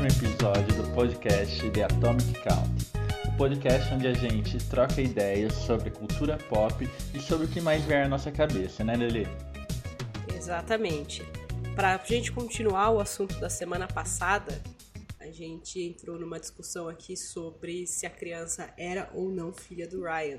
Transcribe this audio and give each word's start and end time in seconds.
Um 0.00 0.06
episódio 0.06 0.80
do 0.80 0.94
podcast 0.94 1.70
The 1.70 1.82
Atomic 1.82 2.32
Count. 2.34 2.86
O 3.26 3.36
podcast 3.36 3.92
onde 3.92 4.06
a 4.06 4.12
gente 4.12 4.56
troca 4.68 5.00
ideias 5.00 5.52
sobre 5.54 5.90
cultura 5.90 6.38
pop 6.48 6.88
e 7.12 7.20
sobre 7.20 7.46
o 7.46 7.48
que 7.48 7.60
mais 7.60 7.84
vier 7.84 8.06
à 8.06 8.08
nossa 8.08 8.30
cabeça, 8.30 8.84
né, 8.84 8.94
Lili? 8.94 9.26
Exatamente. 10.32 11.24
Para 11.74 11.96
a 11.96 11.98
gente 11.98 12.30
continuar 12.30 12.90
o 12.90 13.00
assunto 13.00 13.40
da 13.40 13.50
semana 13.50 13.88
passada, 13.88 14.62
a 15.18 15.32
gente 15.32 15.82
entrou 15.82 16.16
numa 16.16 16.38
discussão 16.38 16.88
aqui 16.88 17.16
sobre 17.16 17.84
se 17.84 18.06
a 18.06 18.10
criança 18.10 18.72
era 18.78 19.10
ou 19.12 19.32
não 19.32 19.52
filha 19.52 19.88
do 19.88 20.04
Ryan. 20.04 20.38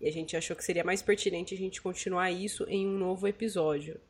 E 0.00 0.06
a 0.06 0.12
gente 0.12 0.36
achou 0.36 0.54
que 0.54 0.64
seria 0.64 0.84
mais 0.84 1.02
pertinente 1.02 1.52
a 1.52 1.58
gente 1.58 1.82
continuar 1.82 2.30
isso 2.30 2.64
em 2.68 2.86
um 2.86 2.96
novo 2.96 3.26
episódio. 3.26 4.00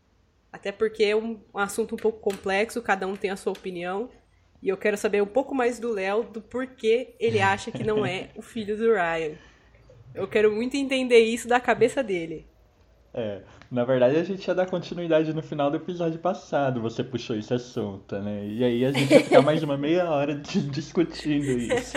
Até 0.52 0.72
porque 0.72 1.04
é 1.04 1.16
um 1.16 1.40
assunto 1.54 1.94
um 1.94 1.98
pouco 1.98 2.20
complexo, 2.20 2.82
cada 2.82 3.06
um 3.06 3.16
tem 3.16 3.30
a 3.30 3.36
sua 3.36 3.52
opinião. 3.52 4.10
E 4.62 4.68
eu 4.68 4.76
quero 4.76 4.96
saber 4.96 5.22
um 5.22 5.26
pouco 5.26 5.54
mais 5.54 5.78
do 5.78 5.92
Léo 5.92 6.24
do 6.24 6.40
porquê 6.40 7.14
ele 7.20 7.40
acha 7.40 7.70
que 7.70 7.84
não 7.84 8.04
é 8.04 8.30
o 8.34 8.42
filho 8.42 8.76
do 8.76 8.92
Ryan. 8.92 9.36
Eu 10.14 10.26
quero 10.26 10.50
muito 10.52 10.76
entender 10.76 11.20
isso 11.20 11.46
da 11.46 11.60
cabeça 11.60 12.02
dele. 12.02 12.46
É, 13.14 13.40
na 13.70 13.84
verdade 13.84 14.16
a 14.16 14.24
gente 14.24 14.46
ia 14.46 14.54
dar 14.54 14.66
continuidade 14.66 15.32
no 15.32 15.42
final 15.42 15.70
do 15.70 15.76
episódio 15.76 16.18
passado, 16.18 16.80
você 16.80 17.02
puxou 17.02 17.36
esse 17.36 17.54
assunto, 17.54 18.18
né? 18.18 18.46
E 18.46 18.62
aí 18.62 18.84
a 18.84 18.92
gente 18.92 19.12
ia 19.12 19.20
ficar 19.20 19.42
mais 19.42 19.62
uma 19.62 19.76
meia 19.76 20.10
hora 20.10 20.34
discutindo 20.70 21.58
isso. 21.58 21.96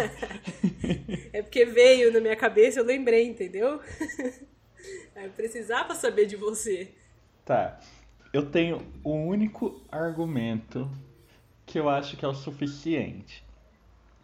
é 1.33 1.41
porque 1.41 1.65
veio 1.65 2.13
na 2.13 2.19
minha 2.19 2.35
cabeça, 2.35 2.79
eu 2.79 2.85
lembrei, 2.85 3.27
entendeu? 3.27 3.79
Eu 5.15 5.29
precisava 5.29 5.93
saber 5.93 6.25
de 6.25 6.35
você. 6.35 6.89
Tá. 7.45 7.79
Eu 8.33 8.49
tenho 8.49 8.81
o 9.03 9.13
um 9.13 9.27
único 9.27 9.85
argumento 9.91 10.89
que 11.71 11.79
eu 11.79 11.89
acho 11.89 12.17
que 12.17 12.25
é 12.25 12.27
o 12.27 12.33
suficiente. 12.33 13.43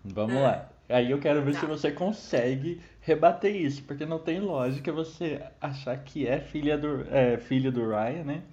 Vamos 0.03 0.37
ah. 0.37 0.41
lá. 0.41 0.69
Aí 0.89 1.11
eu 1.11 1.19
quero 1.19 1.41
ver 1.41 1.53
tá. 1.53 1.59
se 1.59 1.65
você 1.65 1.91
consegue 1.91 2.81
rebater 3.01 3.53
isso, 3.55 3.83
porque 3.83 4.05
não 4.05 4.19
tem 4.19 4.39
lógica 4.39 4.91
você 4.91 5.41
achar 5.59 5.97
que 5.97 6.25
é 6.25 6.39
filha 6.39 6.77
do 6.77 7.05
é, 7.09 7.37
filho 7.37 7.71
do 7.71 7.89
Ryan, 7.89 8.23
né? 8.23 8.43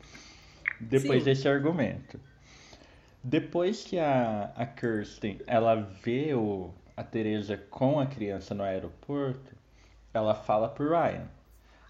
Depois 0.80 1.22
Sim. 1.22 1.30
desse 1.30 1.48
argumento. 1.48 2.18
Depois 3.22 3.84
que 3.84 3.98
a, 3.98 4.52
a 4.56 4.66
Kirsten 4.66 5.40
ela 5.46 5.76
vê 5.76 6.34
o, 6.34 6.74
a 6.96 7.02
Teresa 7.02 7.56
com 7.56 8.00
a 8.00 8.06
criança 8.06 8.54
no 8.54 8.64
aeroporto, 8.64 9.54
ela 10.12 10.34
fala 10.34 10.68
pro 10.68 10.90
Ryan. 10.90 11.28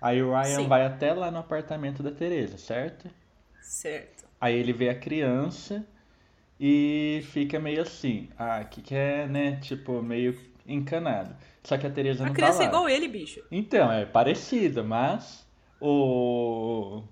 Aí 0.00 0.22
o 0.22 0.30
Ryan 0.30 0.56
Sim. 0.56 0.68
vai 0.68 0.84
até 0.84 1.14
lá 1.14 1.30
no 1.30 1.38
apartamento 1.38 2.02
da 2.02 2.10
Teresa, 2.10 2.58
certo? 2.58 3.08
Certo. 3.62 4.24
Aí 4.38 4.54
ele 4.54 4.72
vê 4.72 4.90
a 4.90 4.94
criança 4.94 5.84
e 6.66 7.20
fica 7.24 7.60
meio 7.60 7.82
assim, 7.82 8.30
ah, 8.38 8.64
que 8.64 8.80
que 8.80 8.94
é, 8.94 9.26
né, 9.26 9.56
tipo, 9.60 10.00
meio 10.00 10.34
encanado. 10.66 11.36
Só 11.62 11.76
que 11.76 11.86
a 11.86 11.90
Teresa 11.90 12.24
não 12.24 12.32
a 12.32 12.34
criança 12.34 12.60
tá 12.60 12.64
é 12.64 12.68
igual 12.68 12.88
ele, 12.88 13.06
bicho. 13.06 13.44
Então, 13.52 13.92
é 13.92 14.06
parecido, 14.06 14.82
mas 14.82 15.46
o 15.78 17.02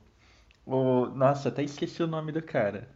o 0.64 1.04
nossa, 1.08 1.50
até 1.50 1.62
esqueci 1.62 2.02
o 2.02 2.06
nome 2.06 2.32
do 2.32 2.40
cara. 2.40 2.88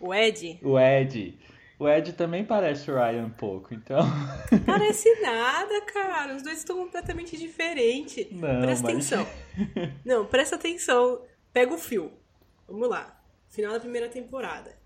O 0.00 0.14
Ed. 0.14 0.58
O 0.62 0.80
Ed. 0.80 1.38
O 1.78 1.86
Ed 1.86 2.14
também 2.14 2.46
parece 2.46 2.90
o 2.90 2.94
Ryan 2.94 3.26
um 3.26 3.30
pouco, 3.30 3.74
então. 3.74 4.00
Parece 4.64 5.20
nada, 5.20 5.82
cara. 5.82 6.34
Os 6.34 6.42
dois 6.42 6.58
estão 6.58 6.76
completamente 6.76 7.36
diferentes. 7.36 8.26
Não, 8.32 8.62
presta 8.62 8.84
mas... 8.84 8.84
atenção. 8.84 9.26
Não, 10.04 10.24
presta 10.24 10.56
atenção. 10.56 11.22
Pega 11.52 11.74
o 11.74 11.78
fio. 11.78 12.10
Vamos 12.66 12.88
lá. 12.88 13.22
Final 13.48 13.72
da 13.74 13.80
primeira 13.80 14.08
temporada. 14.08 14.79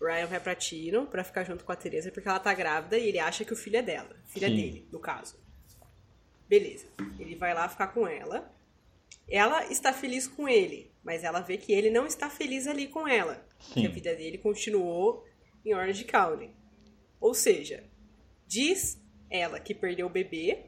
Ryan 0.00 0.26
vai 0.26 0.40
pra 0.40 0.54
Tino 0.54 1.06
pra 1.06 1.22
ficar 1.22 1.44
junto 1.44 1.64
com 1.64 1.72
a 1.72 1.76
Teresa 1.76 2.10
porque 2.10 2.28
ela 2.28 2.40
tá 2.40 2.54
grávida 2.54 2.98
e 2.98 3.08
ele 3.08 3.18
acha 3.18 3.44
que 3.44 3.52
o 3.52 3.56
filho 3.56 3.76
é 3.76 3.82
dela. 3.82 4.16
Filha 4.26 4.48
Sim. 4.48 4.56
dele, 4.56 4.88
no 4.90 4.98
caso. 4.98 5.38
Beleza. 6.48 6.86
Ele 7.18 7.36
vai 7.36 7.52
lá 7.52 7.68
ficar 7.68 7.88
com 7.88 8.08
ela. 8.08 8.50
Ela 9.28 9.66
está 9.66 9.92
feliz 9.92 10.26
com 10.26 10.48
ele, 10.48 10.90
mas 11.04 11.22
ela 11.22 11.40
vê 11.40 11.56
que 11.56 11.72
ele 11.72 11.90
não 11.90 12.06
está 12.06 12.28
feliz 12.28 12.66
ali 12.66 12.88
com 12.88 13.06
ela. 13.06 13.46
Sim. 13.60 13.82
Que 13.82 13.86
a 13.86 13.90
vida 13.90 14.16
dele 14.16 14.38
continuou 14.38 15.24
em 15.64 15.74
Orange 15.74 16.04
County. 16.04 16.50
Ou 17.20 17.34
seja, 17.34 17.84
diz 18.46 19.00
ela 19.30 19.60
que 19.60 19.74
perdeu 19.74 20.06
o 20.06 20.10
bebê 20.10 20.66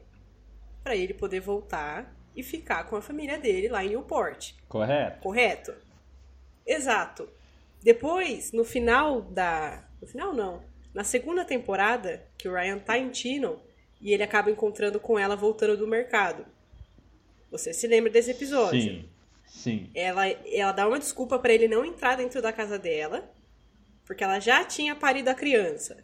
para 0.83 0.95
ele 0.95 1.13
poder 1.13 1.39
voltar 1.39 2.15
e 2.35 2.43
ficar 2.43 2.85
com 2.85 2.95
a 2.95 3.01
família 3.01 3.37
dele 3.37 3.67
lá 3.67 3.83
em 3.83 3.89
Newport. 3.89 4.53
Correto. 4.67 5.21
Correto. 5.21 5.75
Exato. 6.65 7.29
Depois, 7.83 8.53
no 8.53 8.63
final 8.63 9.21
da. 9.21 9.85
No 10.01 10.07
final, 10.07 10.33
não. 10.33 10.63
Na 10.93 11.03
segunda 11.03 11.43
temporada, 11.43 12.25
que 12.37 12.47
o 12.47 12.53
Ryan 12.53 12.79
tá 12.79 12.97
em 12.97 13.09
Tino 13.09 13.59
e 13.99 14.13
ele 14.13 14.23
acaba 14.23 14.49
encontrando 14.49 14.99
com 14.99 15.19
ela 15.19 15.35
voltando 15.35 15.75
do 15.75 15.87
mercado. 15.87 16.45
Você 17.51 17.73
se 17.73 17.85
lembra 17.87 18.11
desse 18.11 18.31
episódio? 18.31 18.81
Sim. 18.81 19.09
Sim. 19.45 19.89
Ela, 19.93 20.27
ela 20.27 20.71
dá 20.71 20.87
uma 20.87 20.97
desculpa 20.97 21.37
para 21.37 21.53
ele 21.53 21.67
não 21.67 21.85
entrar 21.85 22.15
dentro 22.15 22.41
da 22.41 22.51
casa 22.51 22.79
dela, 22.79 23.31
porque 24.05 24.23
ela 24.23 24.39
já 24.39 24.63
tinha 24.63 24.95
parido 24.95 25.29
a 25.29 25.35
criança. 25.35 26.03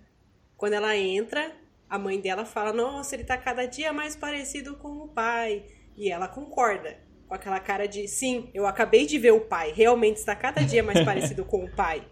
Quando 0.55 0.73
ela 0.73 0.95
entra, 0.95 1.55
a 1.89 1.97
mãe 1.97 2.19
dela 2.19 2.45
fala: 2.45 2.73
Nossa, 2.73 3.15
ele 3.15 3.23
tá 3.23 3.37
cada 3.37 3.65
dia 3.65 3.93
mais 3.93 4.15
parecido 4.15 4.75
com 4.75 4.97
o 4.97 5.07
pai. 5.07 5.65
E 5.95 6.11
ela 6.11 6.27
concorda 6.27 6.97
com 7.29 7.35
aquela 7.35 7.59
cara 7.59 7.87
de 7.87 8.07
sim, 8.07 8.49
eu 8.55 8.65
acabei 8.65 9.05
de 9.05 9.19
ver 9.19 9.31
o 9.31 9.41
pai, 9.41 9.71
realmente 9.71 10.17
está 10.17 10.35
cada 10.35 10.61
dia 10.63 10.81
mais 10.81 11.05
parecido 11.05 11.45
com 11.45 11.63
o 11.63 11.69
pai. 11.69 12.03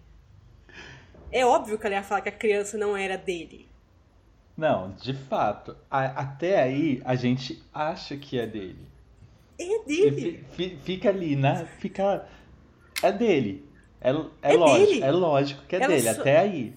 É 1.32 1.44
óbvio 1.44 1.78
que 1.78 1.86
ela 1.88 1.96
ia 1.96 2.04
falar 2.04 2.22
que 2.22 2.30
a 2.30 2.32
criança 2.32 2.78
não 2.78 2.96
era 2.96 3.18
dele. 3.18 3.68
Não, 4.56 4.92
de 4.92 5.14
fato. 5.14 5.76
A, 5.90 6.06
até 6.06 6.62
aí 6.62 7.02
a 7.04 7.16
gente 7.16 7.62
acha 7.74 8.16
que 8.16 8.40
é 8.40 8.46
dele. 8.46 8.88
É 9.60 9.84
dele. 9.86 10.46
fica 10.84 11.10
ali, 11.10 11.36
né? 11.36 11.68
Fica. 11.80 12.28
É 13.02 13.12
dele. 13.12 13.68
É, 14.00 14.12
é, 14.12 14.54
é 14.54 14.56
lógico, 14.56 14.86
dele. 14.86 15.04
é 15.04 15.12
lógico 15.12 15.66
que 15.68 15.76
é 15.76 15.80
ela 15.80 15.88
dele, 15.88 16.14
so... 16.14 16.22
até 16.22 16.40
aí. 16.40 16.74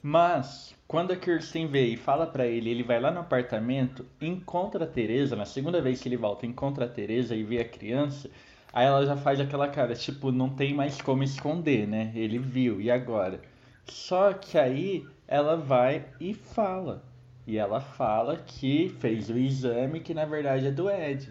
Mas 0.00 0.75
quando 0.86 1.12
a 1.12 1.16
Kirsten 1.16 1.66
vê 1.66 1.86
e 1.86 1.96
fala 1.96 2.26
para 2.26 2.46
ele, 2.46 2.70
ele 2.70 2.82
vai 2.82 3.00
lá 3.00 3.10
no 3.10 3.20
apartamento, 3.20 4.06
encontra 4.20 4.84
a 4.84 4.88
Teresa, 4.88 5.34
na 5.34 5.44
segunda 5.44 5.80
vez 5.80 6.00
que 6.00 6.08
ele 6.08 6.16
volta, 6.16 6.46
encontra 6.46 6.84
a 6.84 6.88
Teresa 6.88 7.34
e 7.34 7.42
vê 7.42 7.58
a 7.60 7.68
criança, 7.68 8.30
aí 8.72 8.86
ela 8.86 9.04
já 9.04 9.16
faz 9.16 9.40
aquela 9.40 9.68
cara, 9.68 9.94
tipo, 9.94 10.30
não 10.30 10.48
tem 10.48 10.72
mais 10.72 11.00
como 11.02 11.22
esconder, 11.22 11.88
né? 11.88 12.12
Ele 12.14 12.38
viu, 12.38 12.80
e 12.80 12.90
agora? 12.90 13.40
Só 13.84 14.32
que 14.32 14.58
aí 14.58 15.04
ela 15.26 15.56
vai 15.56 16.06
e 16.20 16.34
fala. 16.34 17.02
E 17.46 17.58
ela 17.58 17.80
fala 17.80 18.36
que 18.36 18.94
fez 18.98 19.30
o 19.30 19.38
exame 19.38 20.00
que 20.00 20.12
na 20.12 20.24
verdade 20.24 20.66
é 20.66 20.70
do 20.70 20.90
Ed. 20.90 21.30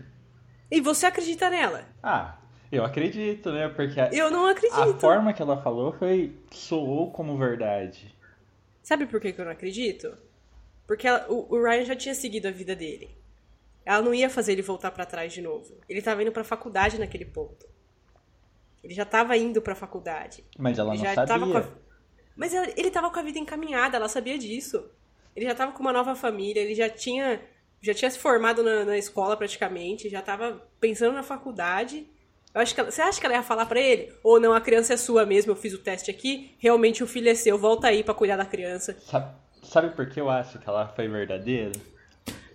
E 0.71 0.79
você 0.79 1.05
acredita 1.05 1.49
nela? 1.49 1.83
Ah, 2.01 2.35
eu 2.71 2.83
acredito, 2.83 3.51
né? 3.51 3.67
Porque 3.67 3.99
a, 3.99 4.09
eu 4.11 4.31
não 4.31 4.47
acredito. 4.47 4.79
A 4.79 4.94
forma 4.94 5.33
que 5.33 5.41
ela 5.41 5.57
falou 5.57 5.91
foi 5.91 6.33
soou 6.51 7.11
como 7.11 7.38
verdade. 7.38 8.14
Sabe 8.85 9.07
por 9.07 9.19
que, 9.19 9.34
eu 9.35 9.44
não 9.44 9.51
acredito? 9.51 10.16
Porque 10.85 11.07
ela, 11.07 11.25
o, 11.28 11.56
o, 11.56 11.63
Ryan 11.63 11.85
já 11.85 11.96
tinha 11.96 12.13
seguido 12.13 12.47
a 12.47 12.51
vida 12.51 12.75
dele. 12.75 13.09
Ela 13.84 14.00
não 14.03 14.13
ia 14.13 14.29
fazer 14.29 14.51
ele 14.51 14.62
voltar 14.62 14.91
para 14.91 15.07
trás 15.07 15.34
de 15.34 15.41
novo. 15.41 15.75
Ele 15.90 16.03
tava 16.03 16.22
indo 16.22 16.31
pra 16.31 16.44
faculdade 16.44 17.00
naquele 17.00 17.25
ponto. 17.25 17.66
Ele 18.84 18.94
já 18.94 19.03
tava 19.03 19.35
indo 19.35 19.59
pra 19.59 19.74
faculdade. 19.74 20.44
Mas 20.56 20.78
ela 20.78 20.94
ele 20.94 21.03
não 21.03 21.13
sabia. 21.16 21.57
A... 21.57 21.69
Mas 22.36 22.54
ela, 22.54 22.68
ele 22.77 22.92
tava 22.92 23.09
com 23.09 23.18
a 23.18 23.24
vida 23.24 23.39
encaminhada, 23.39 23.98
ela 23.98 24.07
sabia 24.07 24.38
disso. 24.38 24.88
Ele 25.36 25.48
já 25.48 25.56
tava 25.56 25.71
com 25.71 25.80
uma 25.80 25.92
nova 25.92 26.13
família, 26.13 26.62
ele 26.62 26.75
já 26.75 26.88
tinha 26.88 27.42
já 27.81 27.94
tinha 27.94 28.12
se 28.12 28.19
formado 28.19 28.62
na, 28.62 28.86
na 28.86 28.98
escola 29.00 29.36
praticamente, 29.36 30.09
já 30.09 30.21
tava 30.21 30.63
pensando 30.80 31.13
na 31.13 31.24
faculdade. 31.24 32.07
Eu 32.56 32.62
acho 32.62 32.74
que 32.74 32.80
ela, 32.80 32.90
você 32.90 33.02
acha 33.02 33.19
que 33.19 33.25
ela 33.25 33.36
ia 33.36 33.44
falar 33.44 33.66
para 33.66 33.81
ele? 33.81 34.13
Ou 34.24 34.40
não, 34.40 34.54
a 34.54 34.62
criança 34.62 34.94
é 34.94 34.98
sua 34.98 35.25
mesmo, 35.25 35.52
eu 35.52 35.57
fiz 35.57 35.74
o 35.74 35.78
teste 35.78 36.10
aqui, 36.10 36.56
realmente 36.57 37.04
o 37.04 37.07
filho 37.07 37.28
é 37.28 37.36
seu, 37.36 37.57
volta 37.57 37.88
aí 37.88 38.02
para 38.02 38.13
cuidar 38.13 38.38
da 38.38 38.46
criança. 38.46 38.96
Sabe, 39.02 39.36
sabe 39.62 39.90
por 39.90 40.07
que 40.07 40.22
eu 40.22 40.30
acho 40.30 40.57
que 40.57 40.69
ela 40.69 40.88
foi 40.88 41.10
verdadeira? 41.10 41.74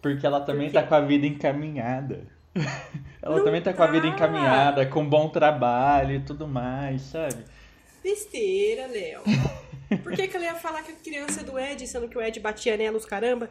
Porque 0.00 0.26
ela 0.26 0.40
também 0.40 0.70
tá 0.70 0.82
com 0.82 0.94
a 0.94 1.02
vida 1.02 1.26
encaminhada. 1.26 2.26
ela 3.20 3.36
não 3.36 3.44
também 3.44 3.60
tá, 3.60 3.72
tá 3.72 3.76
com 3.76 3.82
a 3.82 3.86
vida 3.88 4.06
encaminhada, 4.06 4.86
com 4.86 5.06
bom 5.06 5.28
trabalho 5.28 6.16
e 6.16 6.20
tudo 6.20 6.48
mais, 6.48 7.02
sabe? 7.02 7.44
Besteira, 8.02 8.86
Léo. 8.86 9.20
Por 10.02 10.12
que, 10.12 10.28
que 10.28 10.36
ela 10.36 10.46
ia 10.46 10.54
falar 10.54 10.82
que 10.82 10.92
a 10.92 10.96
criança 10.96 11.40
é 11.40 11.44
do 11.44 11.58
Ed, 11.58 11.86
sendo 11.86 12.08
que 12.08 12.16
o 12.16 12.22
Ed 12.22 12.40
batia 12.40 12.74
nela 12.74 12.96
os 12.96 13.04
caramba? 13.04 13.50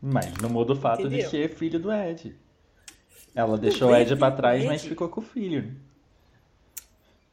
Mas 0.00 0.32
não 0.38 0.48
muda 0.48 0.72
o 0.72 0.76
fato 0.76 1.02
Entendeu? 1.02 1.18
de 1.18 1.28
ser 1.28 1.54
filho 1.54 1.78
do 1.78 1.92
Ed. 1.92 2.34
Ela 3.34 3.56
deixou 3.56 3.90
o 3.90 3.96
Ed 3.96 4.14
pra 4.16 4.30
trás, 4.30 4.64
mas 4.64 4.84
ficou 4.84 5.08
com 5.08 5.20
o 5.20 5.24
filho. 5.24 5.74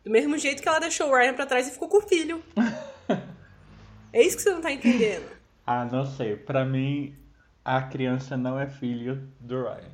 Do 0.04 0.10
mesmo 0.10 0.38
jeito 0.38 0.62
que 0.62 0.68
ela 0.68 0.80
deixou 0.80 1.10
o 1.10 1.16
Ryan 1.16 1.34
pra 1.34 1.46
trás 1.46 1.68
e 1.68 1.72
ficou 1.72 1.90
com 1.90 1.98
o 1.98 2.01
filho. 2.01 2.42
é 4.13 4.24
isso 4.24 4.38
que 4.38 4.44
você 4.44 4.51
não 4.51 4.62
tá 4.62 4.72
entendendo. 4.72 5.30
Ah, 5.66 5.86
não 5.86 6.06
sei. 6.06 6.36
Pra 6.36 6.63
mim, 6.63 7.16
a 7.63 7.81
criança 7.81 8.38
não 8.38 8.60
é 8.60 8.68
filho 8.68 9.30
do 9.40 9.63
Ryan. 9.63 9.92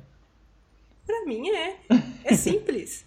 Pra 1.04 1.24
mim 1.24 1.48
é. 1.50 1.76
É 2.24 2.34
simples. 2.36 3.04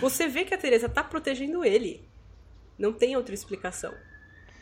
Você 0.00 0.28
vê 0.28 0.44
que 0.44 0.54
a 0.54 0.58
Teresa 0.58 0.88
tá 0.88 1.02
protegendo 1.02 1.64
ele. 1.64 2.02
Não 2.78 2.92
tem 2.92 3.16
outra 3.16 3.34
explicação. 3.34 3.94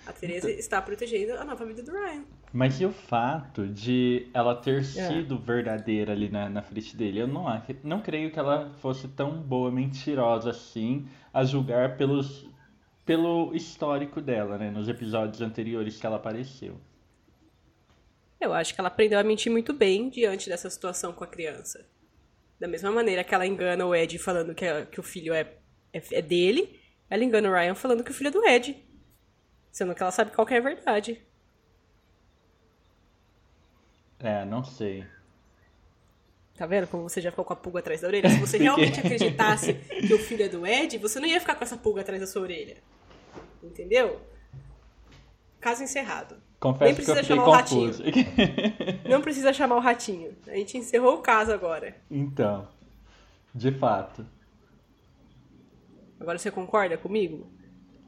A 0.07 0.13
Teresa 0.13 0.49
então... 0.49 0.59
está 0.59 0.83
protegendo 0.83 1.35
a 1.35 1.45
nova 1.45 1.65
vida 1.65 1.83
do 1.83 1.93
Ryan. 1.93 2.25
Mas 2.53 2.79
e 2.81 2.85
o 2.85 2.93
fato 2.93 3.67
de 3.67 4.29
ela 4.35 4.55
ter 4.55 4.81
é. 4.81 4.83
sido 4.83 5.39
verdadeira 5.39 6.13
ali 6.13 6.29
na, 6.29 6.51
na 6.51 6.61
frente 6.61 6.95
dele? 6.95 7.21
Eu 7.21 7.27
não, 7.27 7.47
não 7.83 8.03
creio 8.03 8.31
que 8.31 8.39
ela 8.39 8.71
fosse 8.79 9.09
tão 9.09 9.41
boa 9.41 9.71
mentirosa 9.71 10.51
assim, 10.51 11.09
a 11.33 11.45
julgar 11.45 11.97
pelos, 11.97 12.47
pelo 13.07 13.55
histórico 13.55 14.21
dela, 14.21 14.59
né? 14.59 14.71
Nos 14.71 14.87
episódios 14.87 15.41
anteriores 15.41 15.99
que 15.99 16.05
ela 16.05 16.17
apareceu. 16.17 16.79
Eu 18.39 18.53
acho 18.53 18.75
que 18.75 18.81
ela 18.81 18.89
aprendeu 18.89 19.19
a 19.19 19.25
mentir 19.25 19.51
muito 19.51 19.73
bem 19.73 20.11
diante 20.11 20.51
dessa 20.51 20.69
situação 20.69 21.13
com 21.13 21.25
a 21.25 21.29
criança. 21.29 21.87
Da 22.61 22.69
mesma 22.69 22.91
maneira 22.91 23.25
que 23.25 23.35
ela 23.35 23.47
engana 23.47 23.87
o 23.87 23.95
Ed 23.95 24.19
falando 24.19 24.55
que, 24.55 24.67
que 24.87 25.01
o 25.01 25.03
filho 25.03 25.33
é, 25.33 25.55
é, 25.91 26.03
é 26.13 26.21
dele, 26.21 26.79
ela 27.09 27.25
engana 27.25 27.49
o 27.49 27.53
Ryan 27.53 27.75
falando 27.75 28.05
que 28.05 28.11
o 28.11 28.15
filho 28.15 28.29
é 28.29 28.31
do 28.31 28.47
Ed. 28.47 28.77
Sendo 29.71 29.95
que 29.95 30.03
ela 30.03 30.13
sabe 30.13 30.33
qual 30.33 30.47
que 30.47 30.53
é 30.53 30.59
a 30.59 30.61
verdade. 30.61 31.23
É, 34.23 34.45
não 34.45 34.63
sei. 34.63 35.05
Tá 36.57 36.67
vendo 36.67 36.87
como 36.87 37.03
você 37.03 37.21
já 37.21 37.31
ficou 37.31 37.45
com 37.45 37.53
a 37.53 37.57
pulga 37.57 37.81
atrás 37.81 38.01
da 38.01 38.09
orelha? 38.09 38.31
Se 38.31 38.39
você 38.39 38.57
realmente 38.59 39.01
acreditasse 39.01 39.75
que 39.75 40.15
o 40.15 40.19
filho 40.19 40.45
é 40.45 40.49
do 40.49 40.67
Ed, 40.67 40.97
você 40.99 41.19
não 41.19 41.27
ia 41.27 41.41
ficar 41.41 41.57
com 41.57 41.65
essa 41.65 41.77
pulga 41.77 42.03
atrás 42.03 42.21
da 42.21 42.27
sua 42.27 42.43
orelha. 42.43 42.77
Entendeu? 43.63 44.21
Caso 45.61 45.83
encerrado. 45.83 46.37
Confesso 46.61 46.85
Nem 46.85 46.95
precisa 46.95 47.23
chamar 47.25 47.45
confuso. 47.45 48.03
o 48.03 48.07
ratinho. 48.07 48.27
não 49.09 49.21
precisa 49.21 49.53
chamar 49.53 49.77
o 49.77 49.81
ratinho. 49.81 50.37
A 50.47 50.55
gente 50.55 50.79
encerrou 50.79 51.15
o 51.15 51.23
caso 51.23 51.53
agora. 51.53 51.97
Então, 52.09 52.69
de 53.53 53.73
fato. 53.73 54.25
Agora 56.21 56.39
você 56.39 56.51
concorda 56.53 56.97
comigo? 56.97 57.51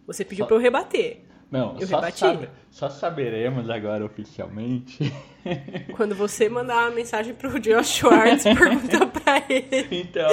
Você 0.06 0.24
pediu 0.24 0.44
Só... 0.44 0.46
pra 0.46 0.56
eu 0.56 0.60
rebater. 0.60 1.23
Não, 1.54 1.76
eu 1.78 1.86
só, 1.86 2.10
sabe, 2.10 2.48
só 2.68 2.90
saberemos 2.90 3.70
agora 3.70 4.04
oficialmente. 4.04 4.98
Quando 5.94 6.12
você 6.12 6.48
mandar 6.48 6.88
uma 6.88 6.90
mensagem 6.90 7.32
pro 7.32 7.60
Josh 7.60 7.90
Schwartz, 7.90 8.42
pergunta 8.42 9.06
pra 9.06 9.40
ele. 9.48 9.86
Então. 9.92 10.28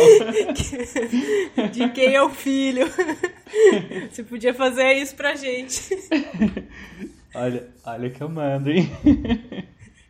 De 1.71 1.89
quem 1.89 2.15
é 2.15 2.23
o 2.23 2.31
filho. 2.31 2.87
Você 4.09 4.23
podia 4.23 4.53
fazer 4.53 4.93
isso 4.93 5.15
pra 5.15 5.35
gente. 5.35 5.95
Olha, 7.35 7.69
olha 7.85 8.09
que 8.09 8.21
eu 8.21 8.29
mando, 8.29 8.71
hein? 8.71 8.89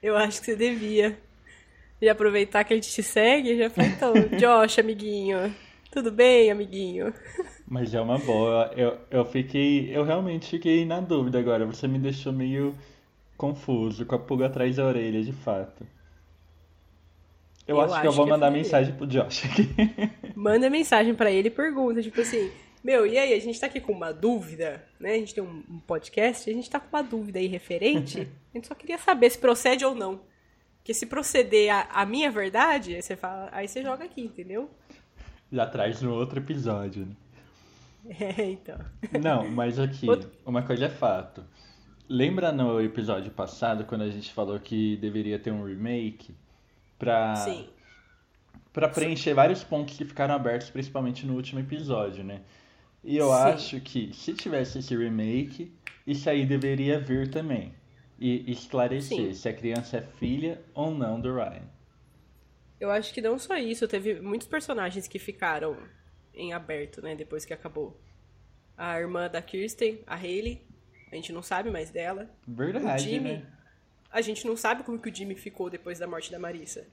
Eu 0.01 0.15
acho 0.15 0.39
que 0.39 0.45
você 0.45 0.55
devia. 0.55 1.17
E 1.99 2.07
aproveitar 2.07 2.63
que 2.63 2.73
a 2.73 2.75
gente 2.75 2.89
te 2.89 3.03
segue, 3.03 3.57
já 3.57 3.69
foi 3.69 3.85
então. 3.85 4.13
Josh, 4.37 4.79
amiguinho. 4.79 5.53
Tudo 5.91 6.11
bem, 6.11 6.51
amiguinho? 6.51 7.13
Mas 7.71 7.93
é 7.93 8.01
uma 8.01 8.17
boa. 8.17 8.69
Eu, 8.75 8.97
eu 9.09 9.23
fiquei. 9.23 9.95
Eu 9.95 10.03
realmente 10.03 10.49
fiquei 10.49 10.85
na 10.85 10.99
dúvida 10.99 11.39
agora. 11.39 11.65
Você 11.65 11.87
me 11.87 11.97
deixou 11.97 12.33
meio 12.33 12.75
confuso, 13.37 14.05
com 14.05 14.13
a 14.13 14.19
pulga 14.19 14.47
atrás 14.47 14.75
da 14.75 14.85
orelha, 14.85 15.23
de 15.23 15.31
fato. 15.31 15.87
Eu, 17.65 17.77
eu 17.77 17.81
acho, 17.81 17.93
acho, 17.93 18.01
que 18.01 18.07
eu 18.09 18.11
vou 18.11 18.27
mandar 18.27 18.51
mensagem 18.51 18.93
pro 18.93 19.07
Josh 19.07 19.45
aqui. 19.45 19.69
Manda 20.35 20.69
mensagem 20.69 21.15
para 21.15 21.31
ele 21.31 21.47
e 21.47 21.51
pergunta, 21.51 22.03
tipo 22.03 22.19
assim, 22.19 22.51
meu, 22.83 23.07
e 23.07 23.17
aí, 23.17 23.33
a 23.33 23.39
gente 23.39 23.57
tá 23.57 23.67
aqui 23.67 23.79
com 23.79 23.93
uma 23.93 24.11
dúvida, 24.11 24.85
né? 24.99 25.13
A 25.13 25.17
gente 25.19 25.33
tem 25.33 25.41
um, 25.41 25.63
um 25.69 25.79
podcast, 25.79 26.49
a 26.49 26.53
gente 26.53 26.69
tá 26.69 26.77
com 26.77 26.89
uma 26.93 27.01
dúvida 27.01 27.39
aí 27.39 27.47
referente. 27.47 28.27
a 28.53 28.57
gente 28.57 28.67
só 28.67 28.75
queria 28.75 28.97
saber 28.97 29.29
se 29.29 29.37
procede 29.37 29.85
ou 29.85 29.95
não. 29.95 30.19
Porque 30.79 30.93
se 30.93 31.05
proceder 31.05 31.73
a, 31.73 31.87
a 31.89 32.05
minha 32.05 32.29
verdade, 32.29 32.95
aí 32.95 33.01
você 33.01 33.15
fala, 33.15 33.47
aí 33.53 33.65
você 33.65 33.81
joga 33.81 34.03
aqui, 34.03 34.23
entendeu? 34.23 34.69
Já 35.49 35.65
traz 35.65 36.01
no 36.01 36.13
outro 36.13 36.37
episódio, 36.37 37.05
né? 37.05 37.15
É, 38.05 38.43
então. 38.51 38.77
Não, 39.21 39.49
mas 39.49 39.79
aqui, 39.79 40.07
uma 40.45 40.63
coisa 40.63 40.85
é 40.85 40.89
fato. 40.89 41.43
Lembra 42.07 42.51
no 42.51 42.81
episódio 42.81 43.31
passado, 43.31 43.85
quando 43.85 44.01
a 44.01 44.09
gente 44.09 44.33
falou 44.33 44.59
que 44.59 44.97
deveria 44.97 45.39
ter 45.39 45.51
um 45.51 45.63
remake 45.65 46.35
pra. 46.99 47.35
Sim. 47.35 47.69
Pra 48.73 48.87
preencher 48.87 49.31
Sim. 49.31 49.35
vários 49.35 49.63
pontos 49.63 49.97
que 49.97 50.05
ficaram 50.05 50.33
abertos, 50.33 50.69
principalmente 50.69 51.25
no 51.25 51.35
último 51.35 51.59
episódio, 51.59 52.23
né? 52.23 52.41
E 53.03 53.17
eu 53.17 53.27
Sim. 53.27 53.33
acho 53.33 53.81
que 53.81 54.13
se 54.13 54.33
tivesse 54.33 54.79
esse 54.79 54.95
remake, 54.95 55.73
isso 56.07 56.29
aí 56.29 56.45
deveria 56.45 56.99
vir 56.99 57.29
também. 57.29 57.73
E 58.17 58.49
esclarecer 58.49 59.17
Sim. 59.17 59.33
se 59.33 59.49
a 59.49 59.53
criança 59.53 59.97
é 59.97 60.01
filha 60.01 60.61
ou 60.73 60.91
não 60.91 61.19
do 61.19 61.33
Ryan. 61.33 61.67
Eu 62.79 62.89
acho 62.89 63.13
que 63.13 63.21
não 63.21 63.37
só 63.37 63.57
isso, 63.57 63.87
teve 63.87 64.21
muitos 64.21 64.47
personagens 64.47 65.07
que 65.07 65.19
ficaram 65.19 65.77
em 66.33 66.53
aberto, 66.53 67.01
né? 67.01 67.15
Depois 67.15 67.45
que 67.45 67.53
acabou. 67.53 67.99
A 68.77 68.99
irmã 68.99 69.29
da 69.29 69.41
Kirsten, 69.41 69.99
a 70.07 70.15
Hayley, 70.15 70.61
a 71.11 71.15
gente 71.15 71.31
não 71.31 71.43
sabe 71.43 71.69
mais 71.69 71.91
dela. 71.91 72.29
Verdade, 72.47 73.03
o 73.03 73.09
Jimmy, 73.09 73.29
né? 73.33 73.45
A 74.11 74.21
gente 74.21 74.45
não 74.45 74.57
sabe 74.57 74.83
como 74.83 74.99
que 74.99 75.09
o 75.09 75.15
Jimmy 75.15 75.35
ficou 75.35 75.69
depois 75.69 75.99
da 75.99 76.07
morte 76.07 76.31
da 76.31 76.39
Marissa. 76.39 76.85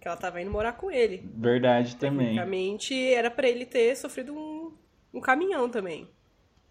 Que 0.00 0.08
ela 0.08 0.16
tava 0.16 0.40
indo 0.40 0.50
morar 0.50 0.72
com 0.72 0.90
ele. 0.90 1.22
Verdade 1.34 1.96
também. 1.96 2.28
Tecnicamente, 2.28 2.94
era 3.12 3.30
para 3.30 3.48
ele 3.48 3.64
ter 3.66 3.94
sofrido 3.96 4.34
um, 4.34 4.72
um 5.12 5.20
caminhão 5.20 5.68
também. 5.68 6.08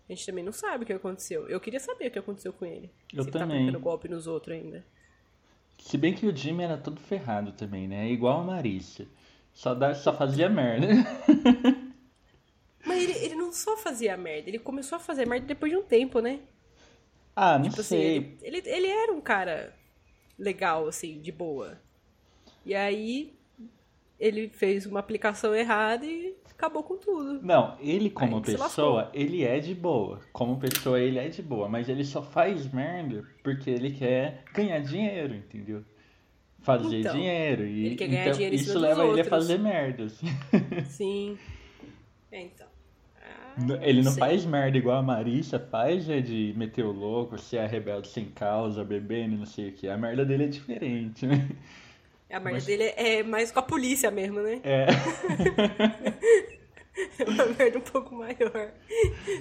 A 0.10 0.14
gente 0.14 0.26
também 0.26 0.44
não 0.44 0.52
sabe 0.52 0.84
o 0.84 0.88
que 0.88 0.92
aconteceu. 0.92 1.48
Eu 1.48 1.60
queria 1.60 1.80
saber 1.80 2.08
o 2.08 2.12
que 2.12 2.20
aconteceu 2.20 2.52
com 2.52 2.66
ele. 2.66 2.92
Eu 3.14 3.24
Se 3.24 3.32
também. 3.32 3.64
Ele 3.64 3.72
tá 3.72 3.78
golpe 3.78 4.10
nos 4.10 4.28
outros 4.28 4.58
ainda. 4.58 4.84
Se 5.78 5.98
bem 5.98 6.14
que 6.14 6.28
o 6.28 6.36
Jimmy 6.36 6.64
era 6.64 6.78
todo 6.78 7.00
ferrado 7.00 7.54
também, 7.54 7.88
né? 7.88 8.10
Igual 8.10 8.42
a 8.42 8.44
Marissa. 8.44 9.06
Só, 9.54 9.74
dá, 9.74 9.94
só 9.94 10.14
fazia 10.14 10.50
merda. 10.50 10.88
Mas 12.86 13.04
ele, 13.04 13.14
ele 13.26 13.36
não 13.36 13.52
só 13.52 13.78
fazia 13.78 14.18
merda, 14.18 14.50
ele 14.50 14.60
começou 14.60 14.96
a 14.96 15.00
fazer 15.00 15.28
merda 15.28 15.46
depois 15.46 15.72
de 15.72 15.78
um 15.78 15.84
tempo, 15.84 16.20
né? 16.20 16.40
Ah, 17.36 17.58
não 17.58 17.70
tipo 17.70 17.84
sei. 17.84 18.18
Assim, 18.18 18.38
ele, 18.42 18.58
ele, 18.58 18.70
ele 18.70 18.88
era 18.88 19.14
um 19.14 19.22
cara 19.22 19.74
legal, 20.38 20.88
assim, 20.88 21.20
de 21.20 21.32
boa. 21.32 21.80
E 22.66 22.76
aí 22.76 23.34
ele 24.20 24.50
fez 24.50 24.86
uma 24.86 25.00
aplicação 25.00 25.56
errada 25.56 26.06
e 26.06 26.36
acabou 26.50 26.84
com 26.84 26.96
tudo. 26.96 27.42
Não, 27.42 27.76
ele 27.80 28.10
como 28.10 28.38
aí, 28.38 28.44
pessoa, 28.44 29.10
ele 29.14 29.44
é 29.44 29.60
de 29.60 29.74
boa. 29.74 30.20
Como 30.32 30.60
pessoa, 30.60 31.00
ele 31.00 31.18
é 31.18 31.28
de 31.28 31.42
boa. 31.42 31.68
Mas 31.68 31.90
ele 31.90 32.06
só 32.06 32.22
faz 32.22 32.72
merda 32.72 33.26
porque 33.44 33.70
ele 33.70 33.92
quer 33.92 34.44
ganhar 34.54 34.80
dinheiro, 34.80 35.34
entendeu? 35.34 35.84
Fazer 36.60 37.00
então, 37.00 37.16
dinheiro. 37.16 37.66
E, 37.66 37.88
ele 37.88 37.96
quer 37.96 38.08
ganhar 38.08 38.22
então, 38.26 38.34
dinheiro 38.34 38.56
isso 38.56 38.78
leva 38.78 39.08
ele 39.08 39.22
a 39.22 39.26
fazer 39.26 39.58
merdas. 39.58 40.22
Sim. 40.86 41.36
É, 42.32 42.42
então. 42.42 42.68
Ele 43.82 44.02
não 44.02 44.14
faz 44.14 44.46
merda 44.46 44.78
igual 44.78 44.98
a 44.98 45.04
Marissa 45.04 45.60
faz, 45.60 46.10
é 46.10 46.22
de 46.22 46.54
meter 46.56 46.86
o 46.86 46.92
louco, 46.92 47.38
ser 47.38 47.60
a 47.60 47.68
rebelde 47.68 48.08
sem 48.08 48.26
causa, 48.26 48.84
bebendo, 48.84 49.38
não 49.38 49.46
sei 49.46 49.70
o 49.70 49.74
que. 49.74 49.88
A 49.88 49.98
merda 49.98 50.26
dele 50.26 50.46
é 50.46 50.48
diferente, 50.48 51.26
né? 51.26 51.48
A 52.30 52.40
merda 52.40 52.52
Mas... 52.52 52.66
dele 52.66 52.94
é 52.96 53.24
mais 53.24 53.52
com 53.52 53.60
a 53.60 53.64
polícia 53.64 54.10
mesmo, 54.10 54.40
né? 54.40 54.62
É. 54.64 54.88
é 57.20 57.30
uma 57.30 57.46
merda 57.48 57.78
um 57.78 57.82
pouco 57.82 58.16
maior. 58.16 58.72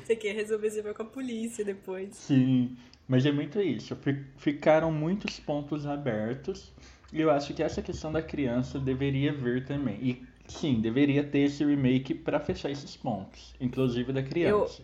Você 0.04 0.16
quer 0.16 0.34
resolver, 0.34 0.70
você 0.70 0.82
vai 0.82 0.92
com 0.92 1.02
a 1.02 1.06
polícia 1.06 1.64
depois. 1.64 2.16
Sim, 2.16 2.76
mas 3.06 3.24
é 3.24 3.30
muito 3.30 3.60
isso. 3.60 3.96
Ficaram 4.36 4.90
muitos 4.90 5.38
pontos 5.38 5.86
abertos. 5.86 6.72
E 7.12 7.20
eu 7.20 7.30
acho 7.30 7.52
que 7.54 7.62
essa 7.62 7.82
questão 7.82 8.12
da 8.12 8.22
criança 8.22 8.78
deveria 8.78 9.32
vir 9.32 9.64
também. 9.64 9.98
E 10.00 10.26
Sim, 10.50 10.80
deveria 10.80 11.22
ter 11.22 11.40
esse 11.40 11.64
remake 11.64 12.12
para 12.12 12.40
fechar 12.40 12.70
esses 12.70 12.96
pontos, 12.96 13.54
inclusive 13.60 14.12
da 14.12 14.22
criança. 14.22 14.82